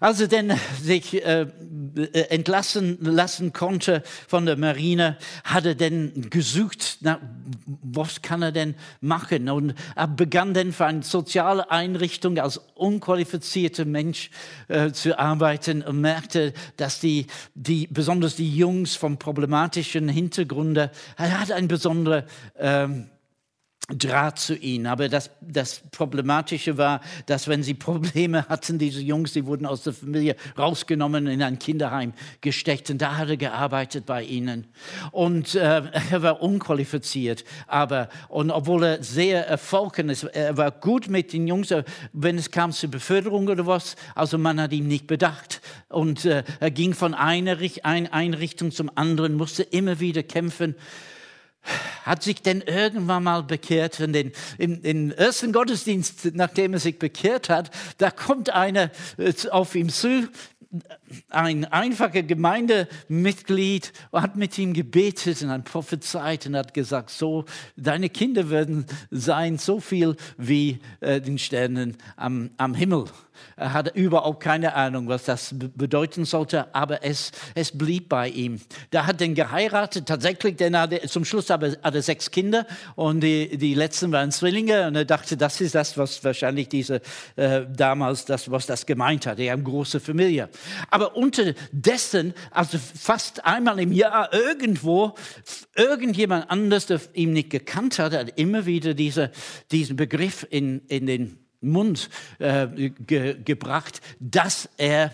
Als 0.00 0.20
er 0.20 0.28
dann 0.28 0.52
sich 0.82 1.24
äh, 1.24 1.46
entlassen 2.28 2.98
lassen 3.00 3.52
konnte 3.52 4.02
von 4.26 4.46
der 4.46 4.56
Marine, 4.56 5.16
hat 5.44 5.66
er 5.66 5.74
dann 5.74 6.30
gesucht, 6.30 6.98
na, 7.00 7.20
was 7.82 8.22
kann 8.22 8.42
er 8.42 8.52
denn 8.52 8.74
machen? 9.00 9.48
Und 9.48 9.74
er 9.94 10.08
begann 10.08 10.54
dann 10.54 10.72
für 10.72 10.86
eine 10.86 11.02
soziale 11.02 11.70
Einrichtung 11.70 12.38
als 12.38 12.60
unqualifizierter 12.74 13.84
Mensch 13.84 14.30
äh, 14.68 14.90
zu 14.92 15.18
arbeiten 15.18 15.82
und 15.82 16.00
merkte, 16.00 16.52
dass 16.76 17.00
die, 17.00 17.26
die, 17.54 17.86
besonders 17.86 18.36
die 18.36 18.54
Jungs 18.54 18.96
vom 18.96 19.18
problematischen 19.18 20.08
Hintergrund, 20.08 20.76
er 20.76 20.90
hat 21.18 21.52
ein 21.52 21.68
besonderer 21.68 22.24
ähm, 22.58 23.08
Draht 23.88 24.38
zu 24.38 24.56
ihnen. 24.56 24.86
Aber 24.86 25.10
das, 25.10 25.30
das 25.42 25.82
Problematische 25.90 26.78
war, 26.78 27.02
dass 27.26 27.48
wenn 27.48 27.62
sie 27.62 27.74
Probleme 27.74 28.48
hatten, 28.48 28.78
diese 28.78 29.02
Jungs, 29.02 29.34
die 29.34 29.44
wurden 29.44 29.66
aus 29.66 29.82
der 29.82 29.92
Familie 29.92 30.36
rausgenommen, 30.56 31.26
in 31.26 31.42
ein 31.42 31.58
Kinderheim 31.58 32.14
gesteckt. 32.40 32.88
Und 32.88 33.02
da 33.02 33.18
hat 33.18 33.28
er 33.28 33.36
gearbeitet 33.36 34.06
bei 34.06 34.22
ihnen. 34.22 34.68
Und 35.12 35.54
äh, 35.54 35.82
er 36.10 36.22
war 36.22 36.40
unqualifiziert. 36.40 37.44
Aber, 37.66 38.08
und 38.28 38.50
obwohl 38.50 38.84
er 38.84 39.02
sehr 39.02 39.46
erfolgreich 39.46 40.06
ist, 40.06 40.24
er 40.24 40.56
war 40.56 40.70
gut 40.70 41.08
mit 41.08 41.34
den 41.34 41.46
Jungs, 41.46 41.68
wenn 42.14 42.38
es 42.38 42.50
kam 42.50 42.72
zur 42.72 42.90
Beförderung 42.90 43.48
oder 43.48 43.66
was, 43.66 43.96
also 44.14 44.38
man 44.38 44.62
hat 44.62 44.72
ihn 44.72 44.88
nicht 44.88 45.06
bedacht. 45.06 45.60
Und 45.90 46.24
äh, 46.24 46.42
er 46.58 46.70
ging 46.70 46.94
von 46.94 47.12
einer 47.12 47.58
Einrichtung 47.82 48.70
zum 48.70 48.90
anderen, 48.94 49.34
musste 49.34 49.62
immer 49.62 50.00
wieder 50.00 50.22
kämpfen 50.22 50.74
hat 52.04 52.22
sich 52.22 52.42
denn 52.42 52.60
irgendwann 52.60 53.24
mal 53.24 53.42
bekehrt. 53.42 54.00
Und 54.00 54.12
den, 54.12 54.32
im, 54.58 54.82
Im 54.82 55.12
ersten 55.12 55.52
Gottesdienst, 55.52 56.34
nachdem 56.34 56.74
er 56.74 56.80
sich 56.80 56.98
bekehrt 56.98 57.48
hat, 57.48 57.70
da 57.98 58.10
kommt 58.10 58.50
einer 58.50 58.90
äh, 59.18 59.32
auf 59.50 59.74
ihm 59.74 59.88
zu, 59.88 60.28
ein 61.30 61.64
einfacher 61.64 62.22
Gemeindemitglied 62.22 63.92
hat 64.12 64.36
mit 64.36 64.58
ihm 64.58 64.72
gebetet 64.72 65.42
und 65.42 65.50
hat 65.50 65.64
prophezeit 65.64 66.46
und 66.46 66.56
hat 66.56 66.74
gesagt, 66.74 67.10
so, 67.10 67.44
deine 67.76 68.08
Kinder 68.08 68.50
werden 68.50 68.86
sein 69.10 69.58
so 69.58 69.80
viel 69.80 70.16
wie 70.36 70.80
äh, 71.00 71.20
den 71.20 71.38
Sternen 71.38 71.96
am, 72.16 72.50
am 72.56 72.74
Himmel. 72.74 73.06
Er 73.56 73.72
hatte 73.72 73.90
überhaupt 73.90 74.42
keine 74.42 74.74
Ahnung, 74.74 75.08
was 75.08 75.24
das 75.24 75.54
bedeuten 75.54 76.24
sollte, 76.24 76.74
aber 76.74 77.04
es, 77.04 77.32
es 77.54 77.76
blieb 77.76 78.08
bei 78.08 78.28
ihm. 78.28 78.60
Der 78.92 79.06
hat 79.06 79.20
den 79.20 79.34
geheiratet, 79.34 80.06
tatsächlich, 80.06 80.56
denn 80.56 80.74
er, 80.74 80.88
zum 81.08 81.24
Schluss 81.24 81.50
hatte 81.50 81.78
er 81.82 82.02
sechs 82.02 82.30
Kinder 82.30 82.66
und 82.94 83.20
die, 83.20 83.56
die 83.56 83.74
letzten 83.74 84.12
waren 84.12 84.30
Zwillinge 84.30 84.86
und 84.86 84.96
er 84.96 85.04
dachte, 85.04 85.36
das 85.36 85.60
ist 85.60 85.74
das, 85.74 85.96
was 85.98 86.22
wahrscheinlich 86.24 86.68
diese 86.68 87.00
äh, 87.36 87.62
damals, 87.68 88.24
das, 88.24 88.50
was 88.50 88.66
das 88.66 88.86
gemeint 88.86 89.26
hat. 89.26 89.38
Er 89.38 89.52
hat 89.52 89.58
eine 89.58 89.64
große 89.64 90.00
Familie. 90.00 90.48
Aber 90.90 91.03
unterdessen, 91.04 92.34
also 92.50 92.78
fast 92.78 93.44
einmal 93.44 93.78
im 93.80 93.92
Jahr 93.92 94.32
irgendwo, 94.32 95.14
irgendjemand 95.76 96.50
anders, 96.50 96.86
der 96.86 97.00
ihn 97.14 97.32
nicht 97.32 97.50
gekannt 97.50 97.98
hat, 97.98 98.12
hat 98.12 98.38
immer 98.38 98.66
wieder 98.66 98.94
diese, 98.94 99.30
diesen 99.70 99.96
Begriff 99.96 100.46
in, 100.48 100.80
in 100.88 101.06
den 101.06 101.38
Mund 101.60 102.10
äh, 102.38 102.66
ge 102.90 103.36
gebracht, 103.42 104.00
dass 104.20 104.68
er 104.76 105.10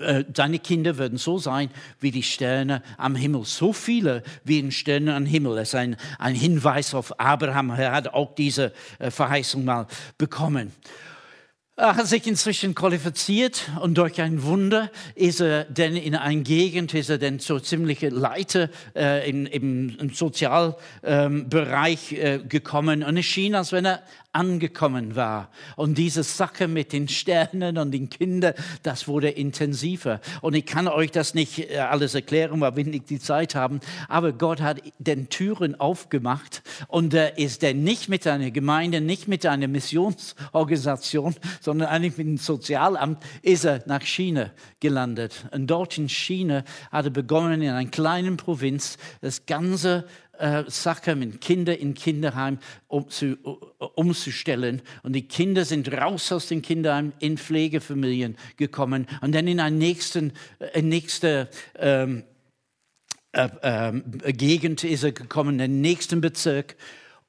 äh, 0.00 0.24
seine 0.34 0.58
Kinder 0.58 0.96
würden 0.96 1.18
so 1.18 1.38
sein 1.38 1.70
wie 2.00 2.10
die 2.10 2.22
Sterne 2.22 2.82
am 2.96 3.14
Himmel. 3.14 3.44
So 3.44 3.72
viele 3.72 4.22
wie 4.44 4.62
die 4.62 4.72
Sterne 4.72 5.14
am 5.14 5.26
Himmel. 5.26 5.56
Das 5.56 5.68
ist 5.68 5.74
ein, 5.74 5.96
ein 6.18 6.34
Hinweis 6.34 6.94
auf 6.94 7.20
Abraham. 7.20 7.70
Er 7.70 7.92
hat 7.92 8.08
auch 8.08 8.34
diese 8.34 8.72
äh, 8.98 9.10
Verheißung 9.10 9.64
mal 9.64 9.86
bekommen. 10.16 10.72
Er 11.80 11.96
hat 11.96 12.06
sich 12.08 12.26
inzwischen 12.26 12.74
qualifiziert 12.74 13.70
und 13.80 13.96
durch 13.96 14.20
ein 14.20 14.42
Wunder 14.42 14.90
ist 15.14 15.40
er 15.40 15.64
denn 15.64 15.96
in 15.96 16.14
eine 16.14 16.42
Gegend, 16.42 16.92
ist 16.92 17.08
er 17.08 17.16
denn 17.16 17.38
so 17.38 17.58
ziemliche 17.58 18.10
Leiter 18.10 18.68
äh, 18.94 19.26
in, 19.26 19.46
im, 19.46 19.96
im 19.98 20.10
Sozialbereich 20.10 22.12
ähm, 22.12 22.18
äh, 22.18 22.38
gekommen. 22.40 23.02
Und 23.02 23.16
es 23.16 23.24
schien, 23.24 23.54
als 23.54 23.72
wenn 23.72 23.86
er 23.86 24.02
angekommen 24.32 25.16
war. 25.16 25.50
Und 25.76 25.98
diese 25.98 26.22
Sache 26.22 26.68
mit 26.68 26.92
den 26.92 27.08
Sternen 27.08 27.78
und 27.78 27.90
den 27.90 28.08
Kindern, 28.08 28.54
das 28.82 29.08
wurde 29.08 29.28
intensiver. 29.28 30.20
Und 30.40 30.54
ich 30.54 30.66
kann 30.66 30.86
euch 30.86 31.10
das 31.10 31.34
nicht 31.34 31.70
äh, 31.70 31.78
alles 31.78 32.14
erklären, 32.14 32.60
weil 32.60 32.76
wir 32.76 32.84
nicht 32.84 33.10
die 33.10 33.18
Zeit 33.18 33.54
haben. 33.54 33.80
Aber 34.08 34.32
Gott 34.32 34.60
hat 34.60 34.80
den 34.98 35.28
Türen 35.30 35.78
aufgemacht 35.80 36.62
und 36.86 37.12
er 37.12 37.38
ist 37.38 37.62
dann 37.62 37.82
nicht 37.82 38.08
mit 38.08 38.26
einer 38.26 38.50
Gemeinde, 38.50 39.00
nicht 39.00 39.26
mit 39.26 39.44
einer 39.46 39.68
Missionsorganisation, 39.68 41.34
sondern 41.60 41.88
eigentlich 41.88 42.16
mit 42.18 42.26
dem 42.26 42.36
Sozialamt, 42.36 43.22
ist 43.42 43.64
er 43.64 43.82
nach 43.86 44.02
China 44.02 44.50
gelandet. 44.78 45.46
Und 45.50 45.66
dort 45.66 45.98
in 45.98 46.08
China 46.08 46.64
hat 46.92 47.06
er 47.06 47.10
begonnen, 47.10 47.62
in 47.62 47.70
einer 47.70 47.90
kleinen 47.90 48.36
Provinz 48.36 48.96
das 49.20 49.46
ganze 49.46 50.06
äh, 50.40 50.64
Sache 50.68 51.14
mit 51.14 51.40
Kindern 51.40 51.76
in 51.76 51.94
Kinderheim 51.94 52.58
umzu, 52.88 53.36
umzustellen. 53.94 54.82
Und 55.02 55.14
die 55.14 55.28
Kinder 55.28 55.64
sind 55.64 55.92
raus 55.92 56.32
aus 56.32 56.48
den 56.48 56.62
Kinderheim 56.62 57.12
in 57.18 57.36
Pflegefamilien 57.36 58.36
gekommen 58.56 59.06
und 59.20 59.34
dann 59.34 59.46
in 59.46 59.60
eine 59.60 59.76
nächsten, 59.76 60.32
äh, 60.58 60.82
nächste 60.82 61.48
ähm, 61.78 62.24
äh, 63.32 63.48
äh, 63.62 64.32
Gegend 64.32 64.82
ist 64.82 65.04
er 65.04 65.12
gekommen, 65.12 65.52
in 65.52 65.58
den 65.58 65.80
nächsten 65.80 66.20
Bezirk. 66.20 66.76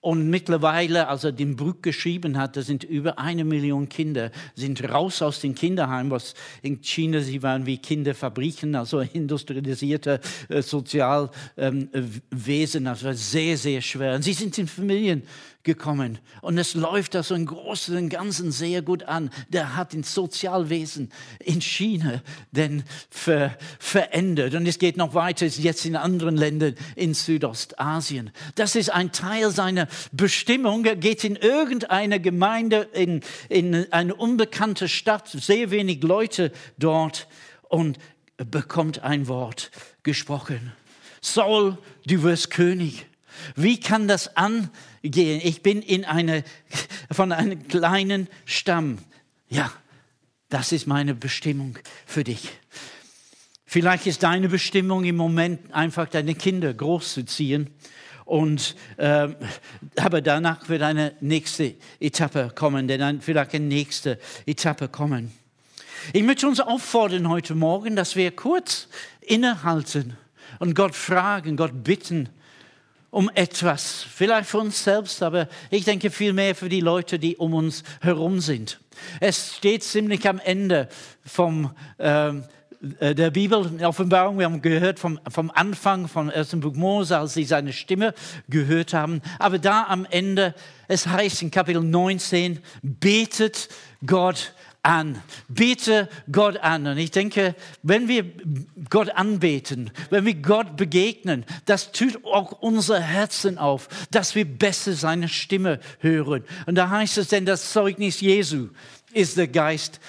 Und 0.01 0.31
mittlerweile, 0.31 1.07
als 1.07 1.23
er 1.25 1.31
den 1.31 1.55
Buch 1.55 1.75
geschrieben 1.83 2.35
hat, 2.39 2.57
da 2.57 2.63
sind 2.63 2.83
über 2.83 3.19
eine 3.19 3.43
Million 3.43 3.87
Kinder, 3.87 4.31
sind 4.55 4.83
raus 4.89 5.21
aus 5.21 5.41
den 5.41 5.53
Kinderheimen, 5.53 6.09
was 6.09 6.33
in 6.63 6.81
China, 6.81 7.21
sie 7.21 7.43
waren 7.43 7.67
wie 7.67 7.77
Kinderfabriken, 7.77 8.73
also 8.73 8.99
industrialisierte 9.01 10.19
äh, 10.49 10.63
Sozialwesen, 10.63 11.31
ähm, 11.55 12.87
also 12.87 13.13
sehr, 13.13 13.55
sehr 13.57 13.81
schwer. 13.81 14.15
Und 14.15 14.23
sie 14.23 14.33
sind 14.33 14.57
in 14.57 14.67
Familien 14.67 15.21
gekommen. 15.63 16.19
Und 16.41 16.57
es 16.57 16.73
läuft 16.73 17.15
da 17.15 17.23
so 17.23 17.35
im 17.35 17.45
Großen 17.45 17.95
und 17.95 18.09
Ganzen 18.09 18.51
sehr 18.51 18.81
gut 18.81 19.03
an. 19.03 19.29
Der 19.49 19.75
hat 19.75 19.93
das 19.93 20.13
Sozialwesen 20.13 21.11
in 21.39 21.61
China 21.61 22.21
denn 22.51 22.83
ver 23.09 23.57
verändert. 23.79 24.55
Und 24.55 24.67
es 24.67 24.79
geht 24.79 24.97
noch 24.97 25.13
weiter, 25.13 25.45
jetzt 25.45 25.85
in 25.85 25.95
anderen 25.95 26.37
Ländern 26.37 26.75
in 26.95 27.13
Südostasien. 27.13 28.31
Das 28.55 28.75
ist 28.75 28.89
ein 28.89 29.11
Teil 29.11 29.51
seiner 29.51 29.87
Bestimmung. 30.11 30.85
Er 30.85 30.95
geht 30.95 31.23
in 31.23 31.35
irgendeine 31.35 32.19
Gemeinde, 32.19 32.89
in, 32.93 33.21
in 33.49 33.91
eine 33.91 34.15
unbekannte 34.15 34.87
Stadt, 34.87 35.27
sehr 35.29 35.71
wenig 35.71 36.01
Leute 36.03 36.51
dort 36.77 37.27
und 37.69 37.99
bekommt 38.37 39.03
ein 39.03 39.27
Wort 39.27 39.71
gesprochen. 40.03 40.71
Saul, 41.21 41.77
du 42.05 42.23
wirst 42.23 42.49
König. 42.49 43.05
Wie 43.55 43.79
kann 43.79 44.07
das 44.07 44.35
angehen? 44.35 45.41
Ich 45.43 45.61
bin 45.63 45.81
in 45.81 46.05
eine, 46.05 46.43
von 47.11 47.31
einem 47.31 47.67
kleinen 47.67 48.27
Stamm. 48.45 48.99
Ja, 49.49 49.71
das 50.49 50.71
ist 50.71 50.87
meine 50.87 51.15
Bestimmung 51.15 51.77
für 52.05 52.23
dich. 52.23 52.49
Vielleicht 53.65 54.05
ist 54.05 54.23
deine 54.23 54.49
Bestimmung 54.49 55.05
im 55.05 55.15
Moment 55.15 55.73
einfach 55.73 56.09
deine 56.09 56.35
Kinder 56.35 56.73
großzuziehen. 56.73 57.69
Und, 58.25 58.75
äh, 58.97 59.29
aber 59.97 60.21
danach 60.21 60.69
wird 60.69 60.81
eine 60.81 61.13
nächste 61.21 61.75
Etappe 61.99 62.51
kommen, 62.53 62.87
denn 62.87 62.99
dann 62.99 63.21
vielleicht 63.21 63.53
eine 63.53 63.65
nächste 63.65 64.19
Etappe 64.45 64.87
kommen. 64.87 65.31
Ich 66.13 66.23
möchte 66.23 66.47
uns 66.47 66.59
auffordern 66.59 67.29
heute 67.29 67.55
Morgen, 67.55 67.95
dass 67.95 68.15
wir 68.15 68.31
kurz 68.31 68.87
innehalten 69.21 70.17
und 70.59 70.75
Gott 70.75 70.95
fragen, 70.95 71.57
Gott 71.57 71.83
bitten, 71.83 72.29
um 73.11 73.29
etwas, 73.35 74.05
vielleicht 74.09 74.49
für 74.49 74.59
uns 74.59 74.83
selbst, 74.83 75.21
aber 75.21 75.47
ich 75.69 75.83
denke 75.83 76.09
vielmehr 76.09 76.55
für 76.55 76.69
die 76.69 76.79
Leute, 76.79 77.19
die 77.19 77.35
um 77.35 77.53
uns 77.53 77.83
herum 77.99 78.39
sind. 78.39 78.79
Es 79.19 79.57
steht 79.57 79.83
ziemlich 79.83 80.27
am 80.27 80.39
Ende 80.39 80.87
vom, 81.25 81.71
ähm, 81.99 82.45
äh, 82.99 83.13
der 83.13 83.29
Bibel, 83.29 83.69
Offenbarung, 83.83 84.39
wir 84.39 84.45
haben 84.45 84.61
gehört 84.61 84.97
vom, 84.97 85.19
vom 85.29 85.51
Anfang 85.51 86.07
vom 86.07 86.29
ersten 86.29 86.61
Buch 86.61 86.73
Mose, 86.73 87.17
als 87.17 87.33
sie 87.33 87.43
seine 87.43 87.73
Stimme 87.73 88.13
gehört 88.47 88.93
haben. 88.93 89.21
Aber 89.39 89.59
da 89.59 89.85
am 89.87 90.07
Ende, 90.09 90.55
es 90.87 91.05
heißt 91.05 91.41
in 91.41 91.51
Kapitel 91.51 91.83
19, 91.83 92.59
betet 92.81 93.67
Gott 94.05 94.53
an. 94.83 95.21
Bete 95.47 96.09
Gott 96.31 96.57
an. 96.57 96.87
Und 96.87 96.97
ich 96.97 97.11
denke, 97.11 97.55
wenn 97.83 98.07
wir 98.07 98.25
Gott 98.89 99.09
anbeten, 99.09 99.91
wenn 100.09 100.25
wir 100.25 100.35
Gott 100.35 100.77
begegnen, 100.77 101.45
das 101.65 101.91
tut 101.91 102.25
auch 102.25 102.51
unser 102.61 102.99
Herzen 102.99 103.57
auf, 103.57 103.87
dass 104.11 104.35
wir 104.35 104.45
besser 104.45 104.93
seine 104.93 105.27
Stimme 105.27 105.79
hören. 105.99 106.43
Und 106.65 106.75
da 106.75 106.89
heißt 106.89 107.17
es 107.17 107.27
denn, 107.27 107.45
das 107.45 107.71
Zeugnis 107.71 108.21
Jesu 108.21 108.69
ist 109.13 109.37
der 109.37 109.47
Geist 109.47 109.99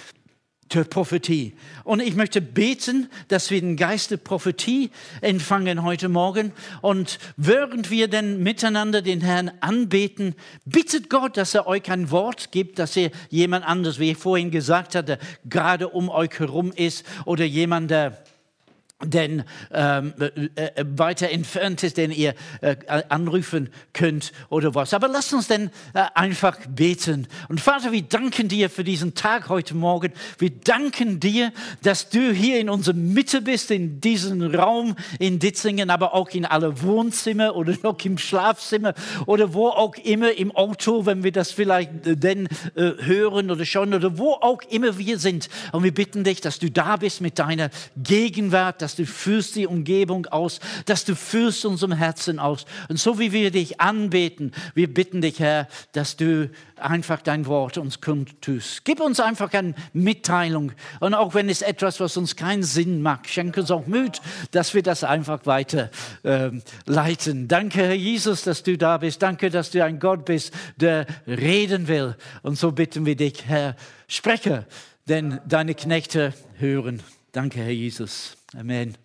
der 0.75 0.85
Prophetie. 0.85 1.55
Und 1.85 2.01
ich 2.01 2.15
möchte 2.15 2.41
beten, 2.41 3.09
dass 3.29 3.51
wir 3.51 3.61
den 3.61 3.77
Geist 3.77 4.11
der 4.11 4.17
Prophetie 4.17 4.91
empfangen 5.21 5.83
heute 5.83 6.09
Morgen. 6.09 6.53
Und 6.81 7.19
während 7.37 7.91
wir 7.91 8.09
denn 8.09 8.43
miteinander 8.43 9.03
den 9.03 9.21
Herrn 9.21 9.51
anbeten, 9.61 10.35
bittet 10.65 11.11
Gott, 11.11 11.37
dass 11.37 11.55
er 11.55 11.67
euch 11.67 11.91
ein 11.91 12.11
Wort 12.11 12.53
gibt, 12.53 12.79
dass 12.79 12.97
er 12.97 13.11
jemand 13.31 13.67
anders, 13.67 13.99
wie 13.99 14.13
ich 14.13 14.19
vorhin 14.19 14.51
gesagt 14.51 14.95
hatte, 14.95 15.19
gerade 15.49 15.89
um 15.89 16.09
euch 16.09 16.39
herum 16.39 16.73
ist 16.75 17.05
oder 17.25 17.45
jemand, 17.45 17.91
der 17.91 18.23
denn 19.05 19.45
ähm, 19.73 20.15
äh, 20.19 20.49
äh, 20.55 20.85
weiter 20.97 21.31
entfernt 21.31 21.83
ist, 21.83 21.97
den 21.97 22.11
ihr 22.11 22.35
äh, 22.61 22.77
anrufen 23.09 23.71
könnt 23.93 24.33
oder 24.49 24.75
was. 24.75 24.95
Aber 24.95 25.09
lasst 25.09 25.33
uns 25.33 25.49
denn 25.49 25.71
äh, 25.95 26.05
einfach 26.15 26.59
beten. 26.69 27.27
Und 27.49 27.61
Vater, 27.61 27.93
wir 27.93 28.03
danken 28.03 28.49
dir 28.49 28.71
für 28.71 28.85
diesen 28.85 29.15
Tag 29.15 29.49
heute 29.49 29.75
Morgen. 29.75 30.13
Wir 30.39 30.51
danken 30.51 31.21
dir, 31.21 31.53
dass 31.83 32.11
du 32.11 32.33
hier 32.33 32.61
in 32.61 32.69
unserer 32.69 32.95
Mitte 32.95 33.43
bist, 33.43 33.71
in 33.71 34.01
diesem 34.01 34.43
Raum 34.55 34.95
in 35.19 35.39
Ditzingen, 35.39 35.91
aber 35.91 36.15
auch 36.15 36.31
in 36.31 36.45
alle 36.45 36.83
Wohnzimmer 36.83 37.57
oder 37.57 37.75
noch 37.83 37.99
im 38.05 38.19
Schlafzimmer 38.19 38.95
oder 39.27 39.55
wo 39.55 39.69
auch 39.69 39.97
immer 39.97 40.33
im 40.33 40.53
Auto, 40.53 41.07
wenn 41.07 41.25
wir 41.25 41.33
das 41.33 41.51
vielleicht 41.51 42.07
äh, 42.07 42.17
denn 42.17 42.49
äh, 42.75 42.93
hören 43.01 43.51
oder 43.51 43.65
schon 43.65 43.95
oder 43.95 44.19
wo 44.19 44.33
auch 44.33 44.63
immer 44.71 44.99
wir 44.99 45.19
sind. 45.19 45.49
Und 45.73 45.83
wir 45.83 45.93
bitten 45.93 46.25
dich, 46.25 46.41
dass 46.41 46.59
du 46.59 46.71
da 46.71 46.97
bist 46.97 47.21
mit 47.21 47.39
deiner 47.39 47.71
Gegenwart, 47.97 48.83
dass 48.83 48.92
dass 48.93 48.97
du 48.97 49.07
fühlst 49.07 49.57
die 49.57 49.67
Umgebung 49.67 50.27
aus, 50.27 50.61
dass 50.85 51.07
du 51.07 51.17
fühlst 51.17 51.65
unserem 51.65 51.93
Herzen 51.93 52.39
aus. 52.39 52.67
Und 52.89 52.99
so 52.99 53.19
wie 53.19 53.33
wir 53.33 53.51
dich 53.51 53.81
anbeten, 53.81 54.53
wir 54.75 54.93
bitten 54.93 55.23
dich, 55.23 55.41
Herr, 55.41 55.67
dass 55.93 56.17
du 56.17 56.51
einfach 56.77 57.23
dein 57.23 57.47
Wort 57.47 57.79
uns 57.79 58.03
kundtust. 58.03 58.85
Gib 58.85 59.01
uns 59.01 59.19
einfach 59.19 59.51
eine 59.55 59.75
Mitteilung. 59.95 60.73
Und 61.01 61.15
auch 61.15 61.33
wenn 61.33 61.49
es 61.49 61.63
etwas, 61.63 62.01
was 62.01 62.19
uns 62.19 62.37
keinen 62.37 62.65
Sinn 62.65 63.01
macht, 63.01 63.31
schenke 63.31 63.61
uns 63.61 63.71
auch 63.71 63.87
Mut, 63.87 64.21
dass 64.51 64.75
wir 64.75 64.83
das 64.83 65.05
einfach 65.05 65.47
weiter 65.47 65.91
äh, 66.23 66.51
leiten. 66.85 67.49
Danke, 67.49 67.79
Herr 67.79 67.95
Jesus, 67.95 68.43
dass 68.43 68.63
du 68.63 68.77
da 68.77 68.99
bist. 68.99 69.23
Danke, 69.23 69.49
dass 69.49 69.71
du 69.71 69.83
ein 69.83 70.01
Gott 70.01 70.27
bist, 70.27 70.53
der 70.77 71.07
reden 71.27 71.89
will. 71.89 72.15
Und 72.43 72.59
so 72.59 72.73
bitten 72.73 73.07
wir 73.07 73.17
dich, 73.17 73.47
Herr, 73.47 73.75
spreche, 74.07 74.67
denn 75.09 75.41
deine 75.49 75.75
Knechte 75.75 76.35
hören. 76.59 77.01
Danke, 77.33 77.61
Herr 77.61 77.71
Jesus. 77.71 78.37
Amen. 78.57 78.97